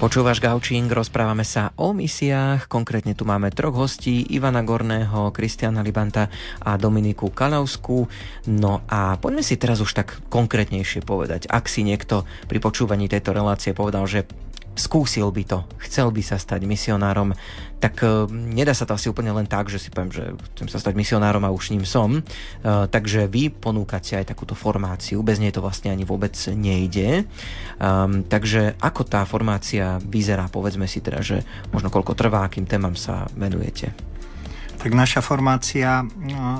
[0.00, 6.32] Počúvaš Gaučing, rozprávame sa o misiách, konkrétne tu máme troch hostí, Ivana Gorného, Kristiana Libanta
[6.56, 8.08] a Dominiku Kalavskú.
[8.48, 13.36] No a poďme si teraz už tak konkrétnejšie povedať, ak si niekto pri počúvaní tejto
[13.36, 14.24] relácie povedal, že
[14.74, 17.34] skúsil by to, chcel by sa stať misionárom,
[17.80, 20.78] tak uh, nedá sa to asi úplne len tak, že si poviem, že chcem sa
[20.78, 22.20] stať misionárom a už ním som.
[22.20, 27.24] Uh, takže vy ponúkate aj takúto formáciu, bez nej to vlastne ani vôbec nejde.
[27.80, 32.94] Um, takže ako tá formácia vyzerá, povedzme si teda, že možno koľko trvá, akým témam
[32.94, 34.10] sa venujete.
[34.80, 36.08] Tak naša formácia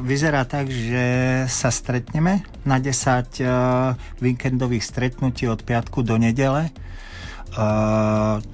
[0.04, 1.04] vyzerá tak, že
[1.48, 6.68] sa stretneme na 10 uh, víkendových stretnutí od piatku do nedele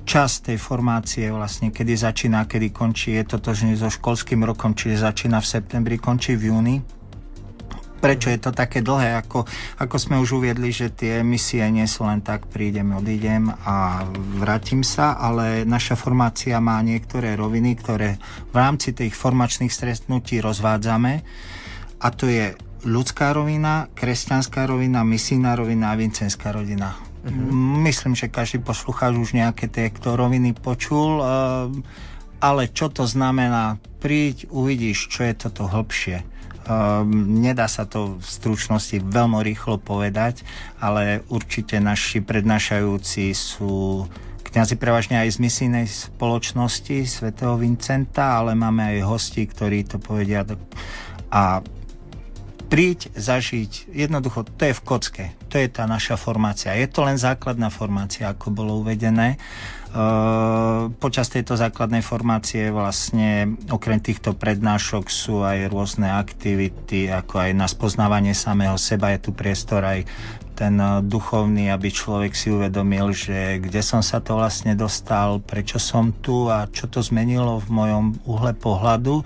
[0.09, 5.45] čas tej formácie vlastne, kedy začína, kedy končí, je totožný so školským rokom, čiže začína
[5.45, 6.77] v septembri, končí v júni.
[7.97, 9.21] Prečo je to také dlhé?
[9.25, 9.49] Ako,
[9.81, 14.05] ako sme už uviedli, že tie misie nie sú len tak, prídem, odídem a
[14.37, 18.21] vrátim sa, ale naša formácia má niektoré roviny, ktoré
[18.53, 21.25] v rámci tých formačných stretnutí rozvádzame
[22.05, 22.53] a to je
[22.85, 27.83] ľudská rovina, kresťanská rovina, misijná rovina a vincenská rodina Mm-hmm.
[27.83, 31.27] Myslím, že každý poslucháč už nejaké tieto roviny počul, eh,
[32.39, 33.83] ale čo to znamená?
[33.99, 36.23] Príď, uvidíš, čo je toto hlbšie.
[36.67, 40.43] Um, nedá sa to v stručnosti veľmi rýchlo povedať,
[40.83, 44.03] ale určite naši prednášajúci sú
[44.51, 50.43] kňazi prevažne aj z misijnej spoločnosti svätého Vincenta, ale máme aj hosti, ktorí to povedia
[51.31, 51.63] a
[52.67, 53.95] príď, zažiť.
[53.95, 55.25] Jednoducho, to je v kocke.
[55.49, 56.75] To je tá naša formácia.
[56.75, 59.39] Je to len základná formácia, ako bolo uvedené.
[59.97, 67.51] Uh, počas tejto základnej formácie vlastne okrem týchto prednášok sú aj rôzne aktivity, ako aj
[67.57, 69.17] na spoznávanie samého seba.
[69.17, 70.05] Je tu priestor aj
[70.53, 75.81] ten uh, duchovný, aby človek si uvedomil, že kde som sa to vlastne dostal, prečo
[75.81, 79.25] som tu a čo to zmenilo v mojom uhle pohľadu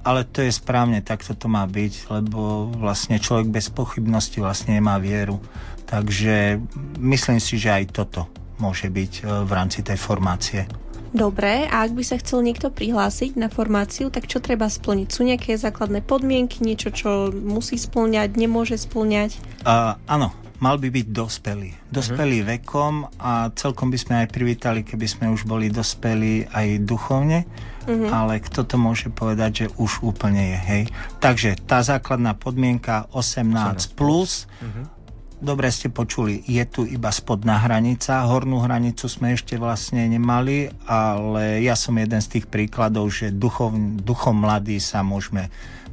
[0.00, 4.96] ale to je správne, takto to má byť, lebo vlastne človek bez pochybnosti vlastne nemá
[4.96, 5.40] vieru.
[5.84, 6.62] Takže
[7.02, 8.30] myslím si, že aj toto
[8.62, 10.68] môže byť e, v rámci tej formácie.
[11.10, 15.08] Dobre, a ak by sa chcel niekto prihlásiť na formáciu, tak čo treba splniť?
[15.10, 19.34] Sú nejaké základné podmienky, niečo, čo musí splňať, nemôže splňať?
[19.66, 21.70] Uh, áno, mal by byť dospelý.
[21.88, 22.50] Dospelý uh-huh.
[22.60, 28.08] vekom a celkom by sme aj privítali, keby sme už boli dospelí aj duchovne, uh-huh.
[28.12, 30.82] ale kto to môže povedať, že už úplne je, hej.
[31.18, 35.00] Takže tá základná podmienka 18 plus, uh-huh
[35.40, 41.64] dobre ste počuli, je tu iba spodná hranica, hornú hranicu sme ešte vlastne nemali, ale
[41.64, 43.72] ja som jeden z tých príkladov, že duchov,
[44.04, 45.48] duchom mladý sa môžeme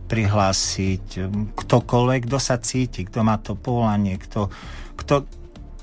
[0.07, 4.47] prihlásiť ktokoľvek, kto sa cíti, kto má to povolanie, kto,
[4.95, 5.27] kto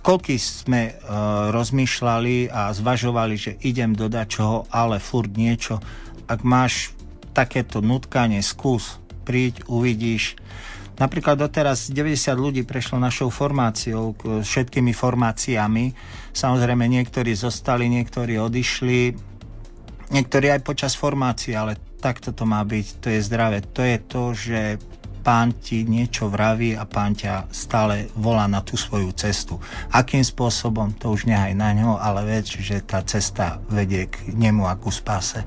[0.05, 5.81] koľky sme uh, rozmýšľali a zvažovali, že idem dodať čoho, ale furt niečo.
[6.29, 6.97] Ak máš
[7.37, 10.37] takéto nutkanie, skús, príď, uvidíš,
[10.95, 14.15] Napríklad doteraz 90 ľudí prešlo našou formáciou,
[14.47, 15.91] všetkými formáciami.
[16.31, 19.11] Samozrejme, niektorí zostali, niektorí odišli,
[20.15, 23.65] niektorí aj počas formácie, ale takto to má byť, to je zdravé.
[23.73, 24.61] To je to, že
[25.25, 29.57] pán ti niečo vraví a pán ťa stále volá na tú svoju cestu.
[29.89, 34.69] Akým spôsobom, to už nehaj na ňo, ale vec, že tá cesta vedie k nemu
[34.69, 35.41] ako spáse.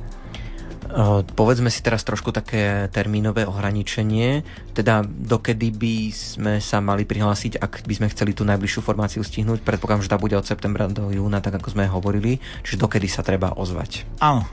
[1.36, 4.42] Povedzme si teraz trošku také termínové ohraničenie,
[4.72, 9.68] teda dokedy by sme sa mali prihlásiť, ak by sme chceli tú najbližšiu formáciu stihnúť.
[9.68, 12.40] Predpokladám, že tá bude od septembra do júna, tak ako sme hovorili.
[12.64, 14.08] Čiže dokedy sa treba ozvať?
[14.24, 14.48] Áno,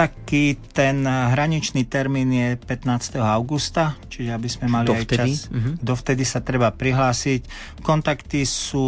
[0.00, 3.20] taký ten hraničný termín je 15.
[3.20, 5.12] augusta, čiže aby sme mali dovtedy?
[5.12, 5.52] aj čas.
[5.52, 5.76] Uh-huh.
[5.76, 7.44] Dovtedy sa treba prihlásiť.
[7.84, 8.80] Kontakty sú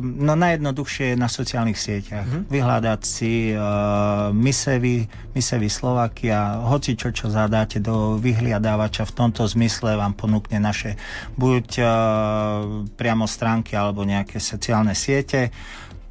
[0.00, 2.24] no najjednoduchšie na sociálnych sieťach.
[2.24, 2.48] Uh-huh.
[2.48, 5.04] Vyhľadať si uh, Misevi,
[5.36, 10.96] Misevi Slovakia, hoci čo, čo zadáte do vyhliadávača v tomto zmysle vám ponúkne naše
[11.36, 11.88] buď uh,
[12.96, 15.52] priamo stránky alebo nejaké sociálne siete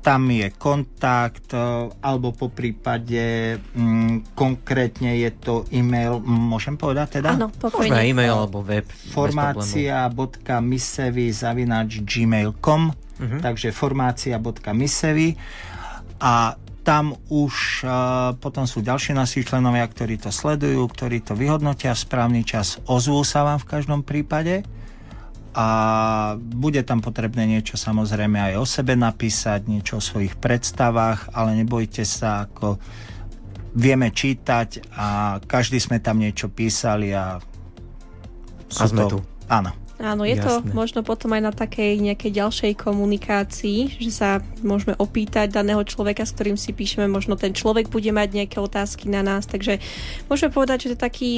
[0.01, 1.61] tam je kontakt, e,
[2.01, 7.37] alebo po prípade mm, konkrétne je to e-mail, môžem povedať teda?
[7.37, 8.01] Áno, pokojne.
[8.01, 8.89] e-mail alebo web.
[9.13, 13.39] Formácia.misevi zavinač gmail.com uh-huh.
[13.39, 15.37] takže formácia.misevi
[16.21, 21.93] a tam už uh, potom sú ďalší naši členovia, ktorí to sledujú, ktorí to vyhodnotia
[21.93, 24.65] v správny čas, ozvú sa vám v každom prípade
[25.51, 25.67] a
[26.39, 32.07] bude tam potrebné niečo samozrejme aj o sebe napísať, niečo o svojich predstavách, ale nebojte
[32.07, 32.79] sa, ako
[33.75, 37.39] vieme čítať a každý sme tam niečo písali a
[38.79, 39.19] a sme to...
[39.19, 39.19] tu.
[39.51, 39.75] Áno.
[40.01, 40.49] Áno, je Jasné.
[40.49, 46.25] to možno potom aj na takej nejakej ďalšej komunikácii, že sa môžeme opýtať daného človeka,
[46.25, 49.77] s ktorým si píšeme, možno ten človek bude mať nejaké otázky na nás, takže
[50.25, 51.31] môžeme povedať, že to je taký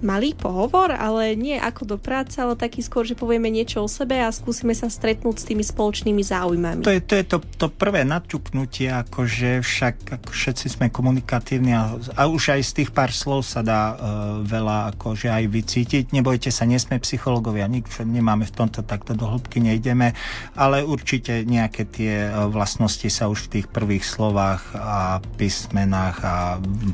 [0.00, 4.20] malý pohovor, ale nie ako do práce, ale taký skôr, že povieme niečo o sebe
[4.20, 6.84] a skúsime sa stretnúť s tými spoločnými záujmami.
[6.84, 11.96] To je to, je to, to prvé naťuknutie, akože však ako všetci sme komunikatívni a,
[12.16, 13.96] a už aj z tých pár slov sa dá uh,
[14.44, 16.04] veľa akože aj vycítiť.
[16.16, 20.16] Nebojte sa, nie sme psychológovia, nič nemáme v tomto takto do hĺbky nejdeme,
[20.56, 26.34] ale určite nejaké tie uh, vlastnosti sa už v tých prvých slovách a písmenách a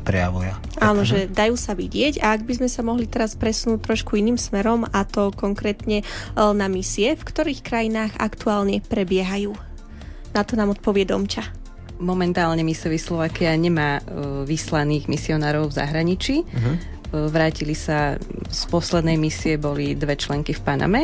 [0.03, 0.51] prejavuje.
[0.81, 4.16] Áno, že dajú sa vidieť a ak by sme sa mohli mohli teraz presunúť trošku
[4.16, 6.04] iným smerom a to konkrétne e,
[6.56, 9.52] na misie, v ktorých krajinách aktuálne prebiehajú.
[10.32, 11.44] Na to nám odpovie Domča.
[12.00, 14.02] Momentálne misie Slovakia nemá e,
[14.48, 16.37] vyslaných misionárov v zahraničí.
[16.40, 16.76] Uh-huh.
[17.28, 18.16] Vrátili sa
[18.48, 21.02] z poslednej misie, boli dve členky v Paname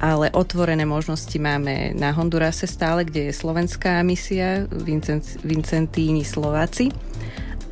[0.00, 6.88] ale otvorené možnosti máme na Hondurase stále, kde je slovenská misia Vincent, Vincentíni Slováci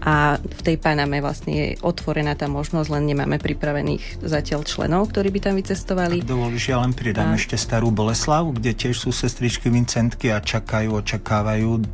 [0.09, 5.29] a v tej Paname vlastne je otvorená tá možnosť, len nemáme pripravených zatiaľ členov, ktorí
[5.37, 6.25] by tam vycestovali.
[6.25, 7.37] Dovolíš, ja len pridám a...
[7.37, 11.85] ešte starú Boleslav, kde tiež sú sestričky Vincentky a čakajú, očakávajú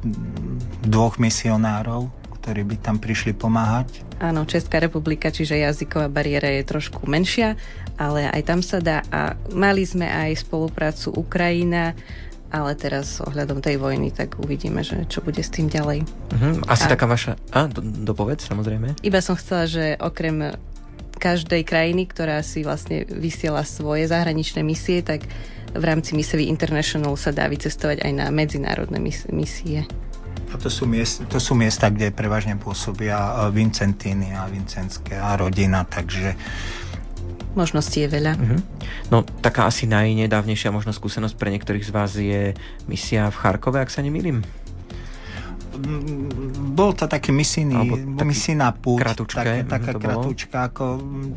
[0.87, 2.07] dvoch misionárov,
[2.39, 4.07] ktorí by tam prišli pomáhať.
[4.23, 7.59] Áno, Česká republika, čiže jazyková bariéra je trošku menšia,
[7.99, 11.99] ale aj tam sa dá a mali sme aj spoluprácu Ukrajina,
[12.55, 16.07] ale teraz ohľadom tej vojny, tak uvidíme, že čo bude s tým ďalej.
[16.07, 16.55] Uh-huh.
[16.71, 17.35] Asi a, taká vaša...
[17.51, 18.95] A, do, dopovedz, samozrejme.
[19.03, 20.55] Iba som chcela, že okrem
[21.19, 25.27] každej krajiny, ktorá si vlastne vysiela svoje zahraničné misie, tak
[25.75, 29.83] v rámci Misevy International sa dá vycestovať aj na medzinárodné mis- misie.
[30.53, 35.35] A to sú, miest, to sú miesta, kde prevažne pôsobia eh, Vincentíny a Vincenské a
[35.35, 36.39] rodina, takže
[37.55, 38.33] Možností je veľa.
[38.35, 38.61] Uh-huh.
[39.11, 42.43] No, taká asi najnedávnejšia možno skúsenosť pre niektorých z vás je
[42.91, 44.43] misia v Charkove, ak sa nemýlim?
[45.75, 50.85] Mm, bol to taký misijný, misijná púť, kratučké, tak, mhm, taká kratučka, ako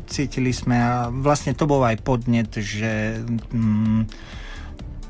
[0.06, 3.18] cítili sme a vlastne to bol aj podnet, že
[3.50, 4.06] mm,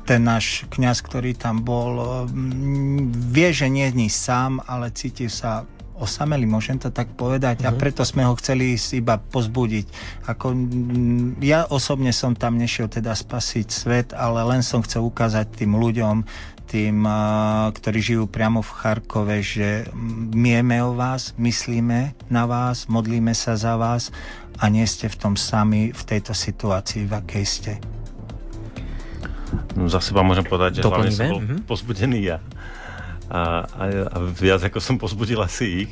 [0.09, 5.69] ten náš kňaz, ktorý tam bol, mm, vie, že nie je sám, ale cíti sa
[5.99, 7.69] osamelý, môžem to tak povedať, uh-huh.
[7.69, 7.79] a mhm.
[7.79, 9.85] preto sme ho chceli iba pozbudiť.
[10.31, 10.55] Ako,
[11.43, 16.23] ja osobne som tam nešiel teda spasiť svet, ale len som chcel ukázať tým ľuďom,
[16.69, 17.01] tým,
[17.73, 19.89] ktorí žijú priamo v Charkove, že
[20.29, 24.13] mieme o vás, myslíme na vás, modlíme sa za vás
[24.61, 27.73] a nie ste v tom sami v tejto situácii, v akej ste.
[29.73, 31.59] No, za seba môžem povedať, že hlavne som bol mm-hmm.
[31.65, 32.37] pozbudený ja.
[33.29, 35.91] A, a, a viac ako som pozbudil asi ich,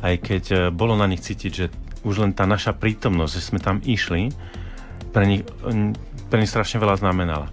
[0.00, 1.68] aj keď e, bolo na nich cítiť, že
[2.00, 4.32] už len tá naša prítomnosť, že sme tam išli,
[5.12, 5.44] pre nich,
[6.32, 7.52] pre nich strašne veľa znamenala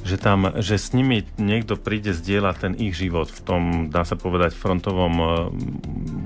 [0.00, 3.62] že, tam, že s nimi niekto príde zdieľať ten ich život v tom,
[3.92, 5.28] dá sa povedať, frontovom uh,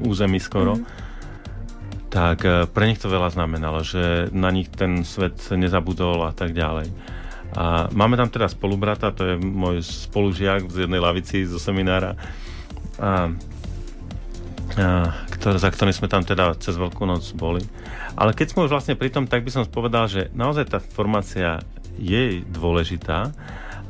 [0.07, 2.07] území skoro, mm-hmm.
[2.11, 6.55] tak uh, pre nich to veľa znamenalo, že na nich ten svet nezabudol a tak
[6.55, 6.87] ďalej.
[7.55, 12.19] A máme tam teda spolubrata, to je môj spolužiak z jednej lavici zo seminára,
[13.01, 13.31] a,
[14.77, 14.87] a,
[15.35, 17.63] ktoré, za ktorým sme tam teda cez Veľkú noc boli.
[18.15, 21.63] Ale keď sme už vlastne pri tom, tak by som povedal, že naozaj tá formácia
[21.99, 23.31] je dôležitá,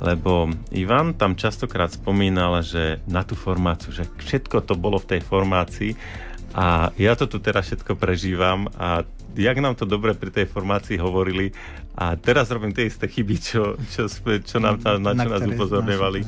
[0.02, 5.20] lebo Ivan tam častokrát spomínal, že na tú formáciu, že všetko to bolo v tej
[5.24, 5.92] formácii
[6.54, 9.02] a ja to tu teraz všetko prežívam a
[9.34, 11.50] jak nám to dobre pri tej formácii hovorili
[11.94, 14.10] a teraz robím tie isté chyby, čo, čo,
[14.42, 16.18] čo nám tam, na čo na nás upozorňovali.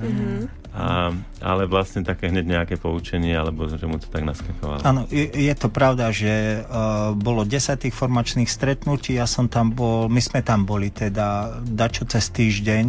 [0.76, 1.10] A,
[1.42, 4.84] ale vlastne také hneď nejaké poučenie, alebo že mu to tak naskakovalo.
[4.86, 9.74] Áno, je, je to pravda, že uh, bolo 10 tých formačných stretnutí, ja som tam
[9.74, 12.84] bol, my sme tam boli teda dačo cez týždeň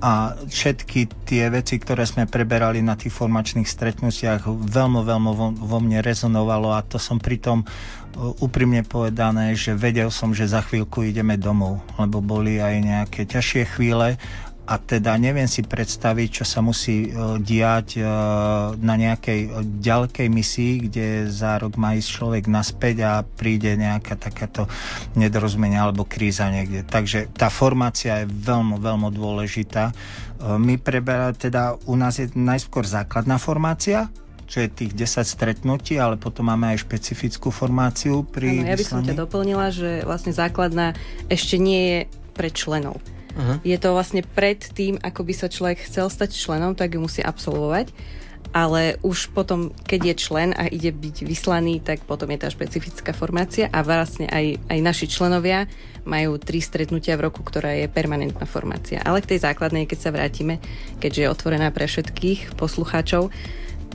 [0.00, 5.78] a všetky tie veci, ktoré sme preberali na tých formačných stretnutiach veľmi, veľmi vo, vo
[5.80, 7.66] mne rezonovalo a to som pritom e,
[8.44, 13.62] úprimne povedané, že vedel som, že za chvíľku ideme domov, lebo boli aj nejaké ťažšie
[13.72, 14.20] chvíle
[14.66, 20.72] a teda neviem si predstaviť, čo sa musí uh, diať uh, na nejakej ďalkej misii,
[20.90, 24.66] kde za rok má ísť človek naspäť a príde nejaká takáto
[25.14, 26.82] nedorozumenie alebo kríza niekde.
[26.82, 29.94] Takže tá formácia je veľmi, veľmi dôležitá.
[30.36, 34.12] My preberáme, teda u nás je najskôr základná formácia,
[34.46, 38.86] čo je tých 10 stretnutí, ale potom máme aj špecifickú formáciu pri ano, Ja by
[38.86, 40.94] som ťa doplnila, že vlastne základná
[41.26, 41.98] ešte nie je
[42.32, 43.02] pre členov.
[43.36, 43.60] Uh-huh.
[43.60, 47.20] Je to vlastne pred tým, ako by sa človek chcel stať členom, tak ju musí
[47.20, 47.92] absolvovať.
[48.56, 53.12] Ale už potom, keď je člen a ide byť vyslaný, tak potom je tá špecifická
[53.12, 55.68] formácia a vlastne aj, aj naši členovia
[56.08, 59.02] majú tri stretnutia v roku, ktorá je permanentná formácia.
[59.04, 60.62] Ale k tej základnej, keď sa vrátime,
[61.02, 63.28] keďže je otvorená pre všetkých poslucháčov,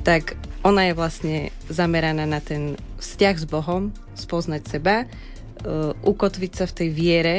[0.04, 1.36] tak ona je vlastne
[1.72, 7.36] zameraná na ten vzťah s Bohom, spoznať seba, uh, ukotviť sa v tej viere,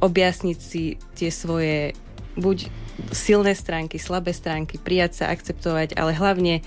[0.00, 1.92] objasniť si tie svoje
[2.34, 2.70] buď
[3.10, 6.62] silné stránky, slabé stránky, prijať sa, akceptovať, ale hlavne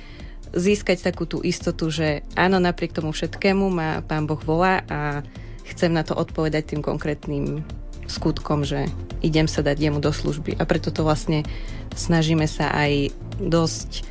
[0.56, 5.24] získať takú tú istotu, že áno, napriek tomu všetkému ma Pán Boh volá a
[5.68, 7.64] chcem na to odpovedať tým konkrétnym
[8.08, 8.88] skutkom, že
[9.20, 10.56] idem sa dať jemu do služby.
[10.56, 11.44] A preto to vlastne
[11.92, 13.12] snažíme sa aj
[13.44, 14.08] dosť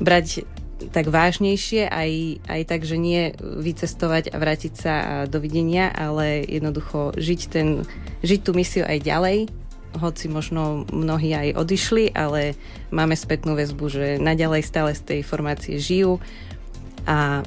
[0.00, 0.48] brať
[0.90, 2.10] tak vážnejšie, aj,
[2.44, 7.88] aj tak, že nie vycestovať a vrátiť sa a dovidenia, ale jednoducho žiť, ten,
[8.24, 9.38] žiť tú misiu aj ďalej,
[10.00, 12.58] hoci možno mnohí aj odišli, ale
[12.90, 16.18] máme spätnú väzbu, že naďalej stále z tej formácie žijú.
[17.06, 17.46] A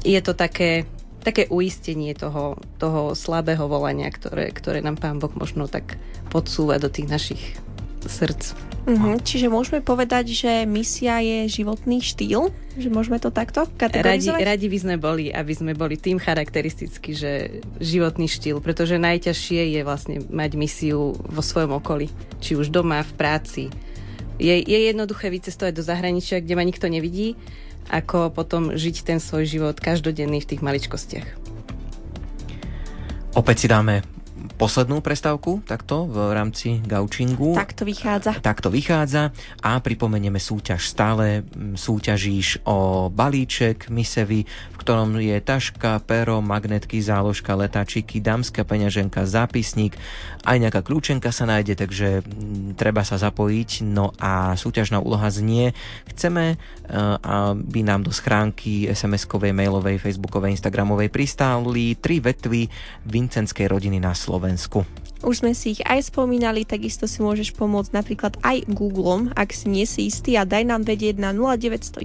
[0.00, 0.88] je to také,
[1.20, 6.00] také uistenie toho, toho slabého volania, ktoré, ktoré nám Pán Boh možno tak
[6.32, 7.42] podsúva do tých našich
[8.08, 8.74] srdc.
[8.84, 9.16] Uh-huh.
[9.16, 12.52] Čiže môžeme povedať, že misia je životný štýl?
[12.76, 14.44] Že môžeme to takto kategorizovať?
[14.44, 19.72] Radi, radi by sme boli, aby sme boli tým charakteristicky, že životný štýl, pretože najťažšie
[19.72, 22.12] je vlastne mať misiu vo svojom okolí.
[22.44, 23.62] Či už doma, v práci.
[24.36, 27.40] Je, je jednoduché vycestovať do zahraničia, kde ma nikto nevidí,
[27.88, 31.28] ako potom žiť ten svoj život každodenný v tých maličkostiach.
[33.34, 34.13] Opäť si dáme
[34.54, 37.58] poslednú prestávku takto v rámci gaučingu.
[37.58, 38.38] Tak to vychádza.
[38.38, 40.88] Tak to vychádza a pripomenieme súťaž.
[40.88, 41.42] Stále
[41.76, 49.98] súťažíš o balíček misevy, v ktorom je taška, pero, magnetky, záložka, letáčiky, dámska peňaženka, zápisník,
[50.44, 52.08] aj nejaká kľúčenka sa nájde, takže
[52.76, 53.84] treba sa zapojiť.
[53.84, 55.72] No a súťažná úloha znie,
[56.12, 56.56] chceme, e,
[57.24, 62.68] aby nám do schránky SMS-kovej, mailovej, facebookovej, instagramovej pristáli tri vetvy
[63.08, 64.44] Vincenskej rodiny na Slovensku.
[64.54, 64.86] Slovensku.
[65.24, 69.72] Už sme si ich aj spomínali, takisto si môžeš pomôcť napríklad aj Googlom, ak si
[69.72, 72.04] nie si istý a daj nám vedieť na 0911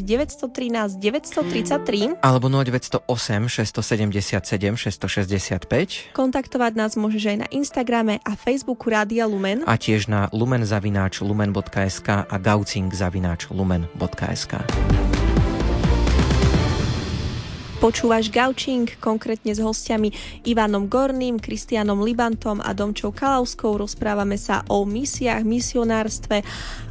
[0.00, 6.16] 913 933 alebo 0908 677 665.
[6.16, 12.08] Kontaktovať nás môžeš aj na Instagrame a Facebooku Rádia Lumen a tiež na lumenzavináč lumen.sk
[12.24, 14.56] a gaucing zavináč lumen.sk.
[17.84, 20.08] Počúvaš Gaučing, konkrétne s hostiami
[20.48, 23.76] Ivanom Gorným, Kristianom Libantom a Domčou Kalauskou.
[23.76, 26.40] Rozprávame sa o misiách, misionárstve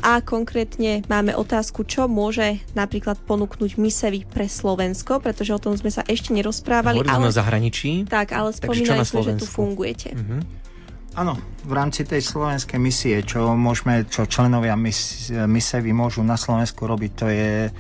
[0.06, 5.90] a konkrétne máme otázku, čo môže napríklad ponúknuť misevy pre Slovensko, pretože o tom sme
[5.90, 7.02] sa ešte nerozprávali.
[7.02, 7.26] Hovorili ale...
[7.26, 7.90] sme o zahraničí.
[8.06, 10.14] Tak, ale spomínali sme, že tu fungujete.
[10.14, 10.46] Uh-huh.
[11.18, 11.34] Áno,
[11.66, 17.12] v rámci tej slovenskej misie, čo môžeme, čo členovia mis, misevy môžu na Slovensku robiť,
[17.18, 17.74] to je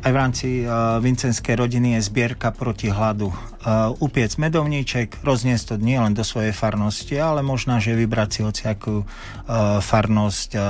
[0.00, 3.28] aj v rámci uh, vincenskej rodiny je zbierka proti hladu.
[3.28, 8.40] Uh, upiec medovníček, rozniesť to nie len do svojej farnosti, ale možná, že vybrať si
[8.42, 9.06] hociakú uh,
[9.84, 10.62] farnosť uh,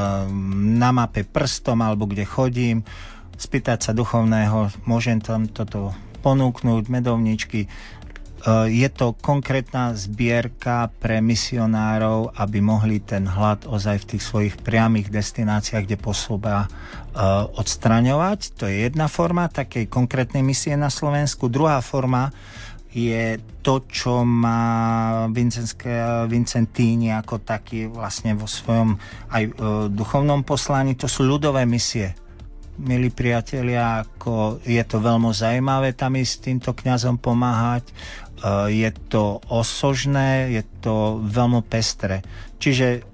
[0.76, 2.82] na mape prstom alebo kde chodím,
[3.38, 7.66] spýtať sa duchovného, môžem tam toto ponúknuť, medovničky,
[8.66, 15.14] je to konkrétna zbierka pre misionárov, aby mohli ten hlad ozaj v tých svojich priamých
[15.14, 17.22] destináciách, kde posúba, eh,
[17.54, 18.58] odstraňovať.
[18.58, 21.46] To je jedna forma takej konkrétnej misie na Slovensku.
[21.46, 22.34] Druhá forma
[22.92, 25.24] je to, čo má
[26.28, 29.00] Vincentíni ako taký vlastne vo svojom
[29.32, 29.48] aj
[29.88, 30.92] duchovnom poslaní.
[31.00, 32.12] To sú ľudové misie
[32.80, 37.84] milí priatelia, ako je to veľmi zaujímavé tam ísť týmto kňazom pomáhať.
[38.42, 42.26] Eh, je to osožné, je to veľmi pestré.
[42.58, 43.06] Čiže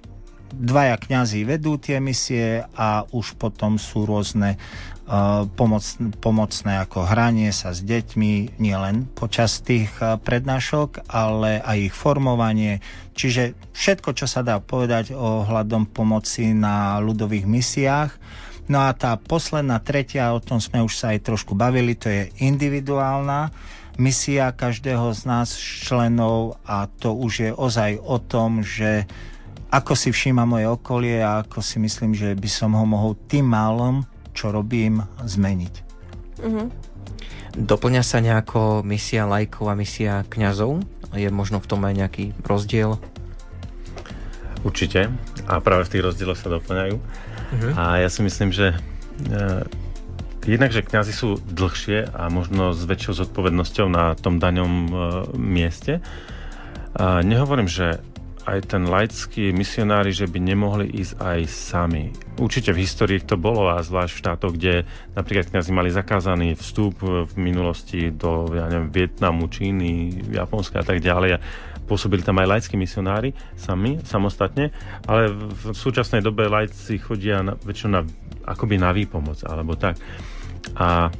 [0.49, 5.85] dvaja kňazí vedú tie misie a už potom sú rôzne uh, pomoc,
[6.25, 12.81] pomocné ako hranie sa s deťmi, nielen počas tých uh, prednášok, ale aj ich formovanie.
[13.13, 18.11] Čiže všetko, čo sa dá povedať o hľadom pomoci na ľudových misiách.
[18.73, 22.33] No a tá posledná, tretia, o tom sme už sa aj trošku bavili, to je
[22.41, 23.53] individuálna
[23.99, 29.05] misia každého z nás členov a to už je ozaj o tom, že
[29.69, 33.45] ako si všíma moje okolie a ako si myslím, že by som ho mohol tým
[33.45, 35.75] málom, čo robím, zmeniť.
[36.41, 36.67] Mm-hmm.
[37.59, 40.81] Doplňa sa nejako misia lajkov a misia kňazov?
[41.13, 42.97] Je možno v tom aj nejaký rozdiel?
[44.63, 45.11] Určite.
[45.51, 46.97] A práve v tých rozdieloch sa doplňajú.
[46.97, 47.73] Mm-hmm.
[47.75, 48.79] A ja si myslím, že e,
[50.47, 54.93] Jednak, že kňazi sú dlhšie a možno s väčšou zodpovednosťou na tom daňom e,
[55.35, 56.05] mieste.
[56.95, 58.01] A nehovorím, že
[58.49, 62.05] aj ten laický misionári, že by nemohli ísť aj sami.
[62.41, 66.97] Určite v histórii to bolo a zvlášť v štátoch, kde napríklad kňazi mali zakázaný vstup
[67.05, 71.45] v minulosti do ja neviem, Vietnamu, Číny, Japonska a tak ďalej.
[71.85, 74.73] Pôsobili tam aj laickí misionári sami, samostatne,
[75.05, 78.03] ale v súčasnej dobe laici chodia na, väčšinou na,
[78.49, 80.01] akoby na výpomoc, alebo tak
[80.79, 81.11] a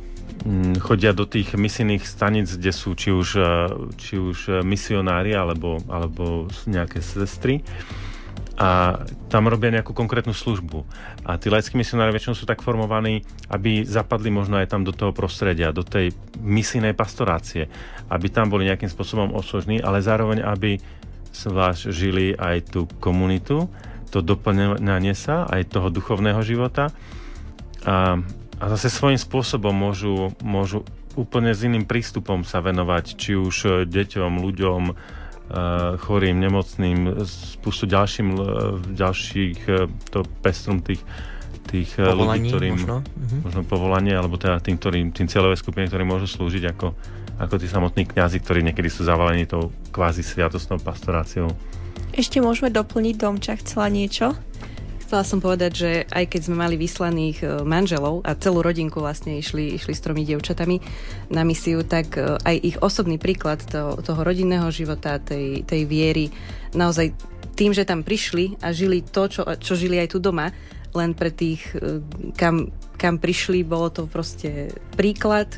[0.45, 3.53] mm, chodia do tých misijných stanic, kde sú či už, e,
[3.97, 7.63] či už misionári alebo, alebo nejaké sestry
[8.59, 8.99] a
[9.31, 10.83] tam robia nejakú konkrétnu službu.
[11.23, 15.15] A tí laickí misionári väčšinou sú tak formovaní, aby zapadli možno aj tam do toho
[15.15, 16.11] prostredia, do tej
[16.43, 17.71] misijnej pastorácie,
[18.11, 20.83] aby tam boli nejakým spôsobom osožní, ale zároveň, aby
[21.31, 23.71] zvlášť žili aj tú komunitu,
[24.11, 26.91] to doplňanie sa, aj toho duchovného života.
[27.87, 28.19] A
[28.59, 30.83] a zase svojím spôsobom môžu, môžu
[31.15, 34.95] úplne s iným prístupom sa venovať, či už e, deťom, ľuďom, e,
[35.99, 38.43] chorým, nemocným, spustu ďalším, e,
[38.99, 39.59] ďalších
[40.11, 41.03] to pestrum tých,
[41.71, 42.97] tých Povolaní, ľudí, ktorým možno?
[43.03, 43.41] Uh-huh.
[43.47, 46.95] možno povolanie, alebo teda tým, ktorým, tým cieľové skupiny, ktorí môžu slúžiť ako,
[47.39, 51.51] ako tí samotní kňazi, ktorí niekedy sú zavalení tou kvázi sviatostnou pastoráciou.
[52.15, 54.35] Ešte môžeme doplniť Domča, chcela niečo?
[55.09, 59.41] Chcela som povedať, že aj keď sme mali vyslaných e, manželov a celú rodinku vlastne
[59.41, 60.85] išli, išli s tromi dievčatami
[61.33, 66.29] na misiu, tak e, aj ich osobný príklad to, toho rodinného života, tej, tej viery,
[66.77, 67.17] naozaj
[67.57, 70.53] tým, že tam prišli a žili to, čo, čo žili aj tu doma,
[70.93, 72.05] len pre tých, e,
[72.37, 72.69] kam,
[73.01, 75.49] kam prišli, bolo to proste príklad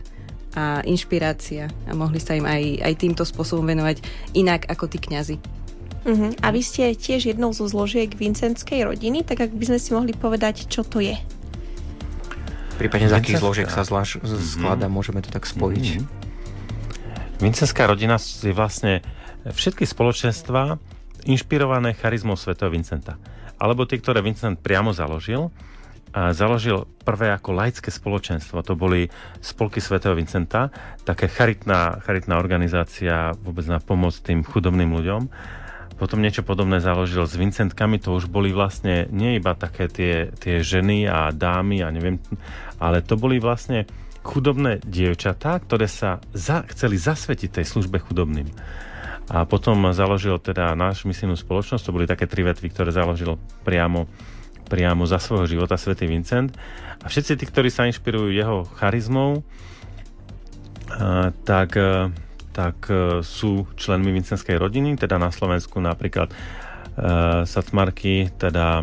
[0.55, 3.99] a inšpirácia a mohli sa im aj, aj týmto spôsobom venovať
[4.31, 5.60] inak ako tí kňazi.
[6.01, 6.33] Uh-huh.
[6.41, 10.13] A vy ste tiež jednou zo zložiek Vincentskej rodiny, tak ak by sme si mohli
[10.17, 11.17] povedať, čo to je.
[12.81, 14.41] Prípadne z akých zložiek sa zvlášť mhm.
[14.41, 14.97] skladá, mm-hmm.
[14.97, 15.87] môžeme to tak spojiť.
[16.01, 17.45] Mm-hmm.
[17.45, 19.05] Vincenská rodina je vlastne
[19.45, 20.81] všetky spoločenstva
[21.29, 23.21] inšpirované charizmou svätého Vincenta.
[23.61, 25.53] Alebo tie, ktoré Vincent priamo založil,
[26.11, 28.67] a založil prvé ako laické spoločenstvo.
[28.67, 29.07] To boli
[29.39, 30.75] spolky svätého Vincenta,
[31.07, 35.23] také charitná, charitná organizácia vôbec na pomoc tým chudobným ľuďom
[36.01, 40.65] potom niečo podobné založil s Vincentkami, to už boli vlastne nie iba také tie, tie
[40.65, 42.17] ženy a dámy a neviem,
[42.81, 43.85] ale to boli vlastne
[44.25, 48.49] chudobné dievčatá, ktoré sa za, chceli zasvetiť tej službe chudobným.
[49.29, 54.09] A potom založil teda náš misijnú spoločnosť, to boli také tri vetvy, ktoré založil priamo,
[54.73, 56.57] priamo za svojho života svätý Vincent.
[57.05, 59.45] A všetci tí, ktorí sa inšpirujú jeho charizmou,
[61.47, 61.71] tak,
[62.51, 62.91] tak
[63.23, 66.35] sú členmi vincenskej rodiny, teda na Slovensku napríklad
[67.47, 68.83] Sacmarky, teda,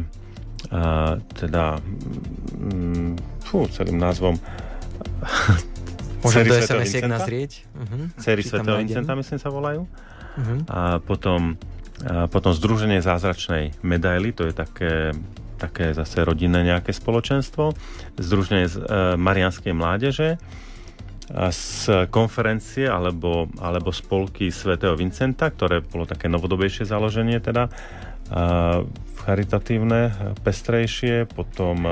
[1.35, 1.63] teda
[3.43, 4.39] fú, celým názvom
[6.23, 7.51] Môžem do sms nazrieť?
[7.77, 8.09] Uh-huh.
[8.17, 9.85] Cery Svetého Vincenta, myslím sa volajú.
[9.85, 10.59] Uh-huh.
[10.69, 11.55] A potom,
[12.03, 15.13] a potom Združenie zázračnej medaily, to je také,
[15.61, 17.77] také zase rodinné nejaké spoločenstvo.
[18.17, 18.83] Združenie z, e,
[19.17, 20.41] Marianskej mládeže
[21.27, 27.67] z konferencie alebo, alebo spolky svätého Vincenta, ktoré bolo také novodobejšie založenie teda,
[29.27, 31.83] charitatívne, pestrejšie, potom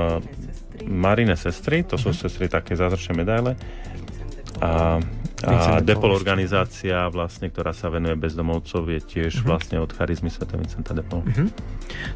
[0.84, 2.22] Marine sestry, to sú uh-huh.
[2.28, 3.52] sestry také zázračné medaile,
[4.60, 5.00] a,
[5.44, 9.52] a Depol organizácia, vlastne, ktorá sa venuje bezdomovcov, je tiež uh-huh.
[9.52, 10.48] vlastne od charizmy Sv.
[10.56, 11.20] Vincenta Depol.
[11.20, 11.52] Uh-huh.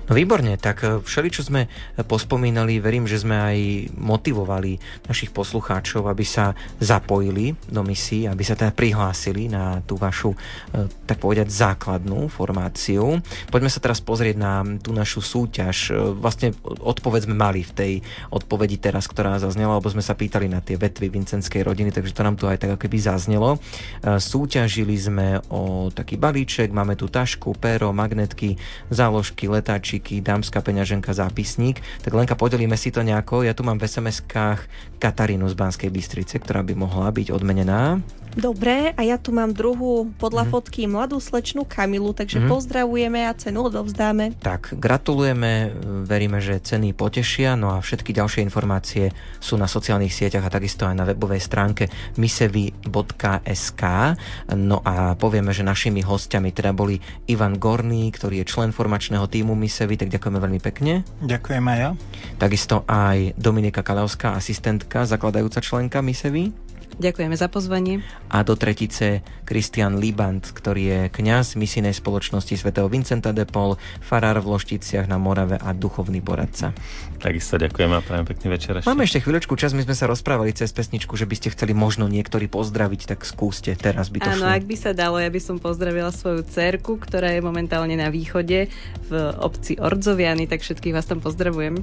[0.09, 1.69] No výborne, tak e, všeli, čo sme
[2.09, 3.59] pospomínali, verím, že sme aj
[4.01, 10.33] motivovali našich poslucháčov, aby sa zapojili do misií, aby sa teda prihlásili na tú vašu,
[10.73, 13.21] e, tak povedať, základnú formáciu.
[13.53, 15.93] Poďme sa teraz pozrieť na tú našu súťaž.
[15.93, 17.93] E, vlastne odpoveď sme mali v tej
[18.33, 22.25] odpovedi teraz, ktorá zaznela, lebo sme sa pýtali na tie vetvy vincenskej rodiny, takže to
[22.25, 23.59] nám tu aj tak keby zaznelo.
[23.59, 23.59] E,
[24.23, 28.55] súťažili sme o taký balíček, máme tu tašku, péro, magnetky,
[28.93, 31.83] záložky, letáčiky, dámska peňaženka, zápisník.
[32.07, 33.43] Tak Lenka, podelíme si to nejako.
[33.43, 34.61] Ja tu mám v SMS-kách
[35.03, 37.99] Katarínu z Banskej Bystrice, ktorá by mohla byť odmenená.
[38.37, 40.51] Dobre, a ja tu mám druhú podľa mm.
[40.51, 42.49] fotky mladú slečnú Kamilu, takže mm.
[42.49, 44.39] pozdravujeme a cenu odovzdáme.
[44.39, 45.75] Tak, gratulujeme,
[46.07, 49.11] veríme, že ceny potešia, no a všetky ďalšie informácie
[49.43, 53.83] sú na sociálnych sieťach a takisto aj na webovej stránke misevi.sk.
[54.55, 59.55] No a povieme, že našimi hostiami teda boli Ivan Gorný, ktorý je člen formačného týmu
[59.59, 61.03] Misevi, tak ďakujeme veľmi pekne.
[61.23, 61.91] Ďakujem aj ja.
[62.39, 66.70] Takisto aj Dominika Kalavská, asistentka, zakladajúca členka Misevi.
[67.01, 68.05] Ďakujeme za pozvanie.
[68.29, 74.37] A do tretice Kristian Libant, ktorý je kňaz misijnej spoločnosti svätého Vincenta de Paul, farár
[74.45, 76.77] v Lošticiach na Morave a duchovný poradca.
[77.17, 78.73] Takisto ďakujem a prajem pekný večer.
[78.77, 78.89] Ešte.
[78.93, 82.05] Máme ešte chvíľočku čas, my sme sa rozprávali cez pesničku, že by ste chceli možno
[82.05, 85.57] niektorí pozdraviť, tak skúste, teraz by to Áno, ak by sa dalo, ja by som
[85.57, 88.69] pozdravila svoju cerku, ktorá je momentálne na východe
[89.09, 91.81] v obci Ordzoviany, tak všetkých vás tam pozdravujem.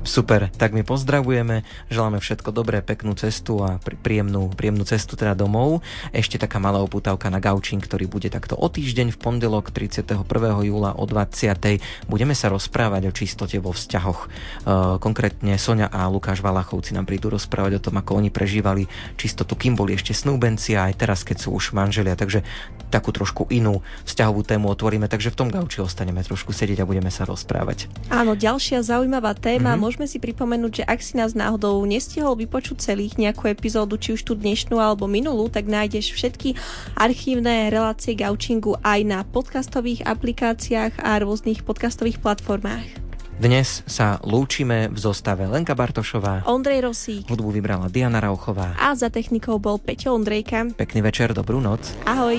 [0.00, 1.60] Super, tak my pozdravujeme,
[1.92, 5.84] želáme všetko dobré, peknú cestu a príjemnú, príjemnú cestu teda domov.
[6.16, 10.24] Ešte taká malá oputávka na gaučing, ktorý bude takto o týždeň v pondelok 31.
[10.64, 12.08] júla o 20.
[12.08, 14.20] Budeme sa rozprávať o čistote vo vzťahoch.
[14.24, 14.28] E,
[15.04, 18.88] konkrétne Sonia a Lukáš Valachovci nám prídu rozprávať o tom, ako oni prežívali
[19.20, 22.16] čistotu, kým boli ešte snúbenci a aj teraz, keď sú už manželia.
[22.16, 22.40] Takže
[22.88, 27.12] takú trošku inú vzťahovú tému otvoríme, takže v tom gauči ostaneme trošku sedieť a budeme
[27.12, 27.86] sa rozprávať.
[28.08, 29.76] Áno, ďalšia zaujímavá téma.
[29.76, 29.89] Mm-hmm.
[29.90, 34.22] Môžeme si pripomenúť, že ak si nás náhodou nestihol vypočuť celých nejakú epizódu, či už
[34.22, 36.54] tú dnešnú alebo minulú, tak nájdeš všetky
[36.94, 42.86] archívne relácie gaučingu aj na podcastových aplikáciách a rôznych podcastových platformách.
[43.42, 49.10] Dnes sa lúčime v zostave Lenka Bartošová, Ondrej Rosík, hudbu vybrala Diana Rauchová a za
[49.10, 50.70] technikou bol Peťo Ondrejka.
[50.78, 51.82] Pekný večer, dobrú noc.
[52.06, 52.38] Ahoj.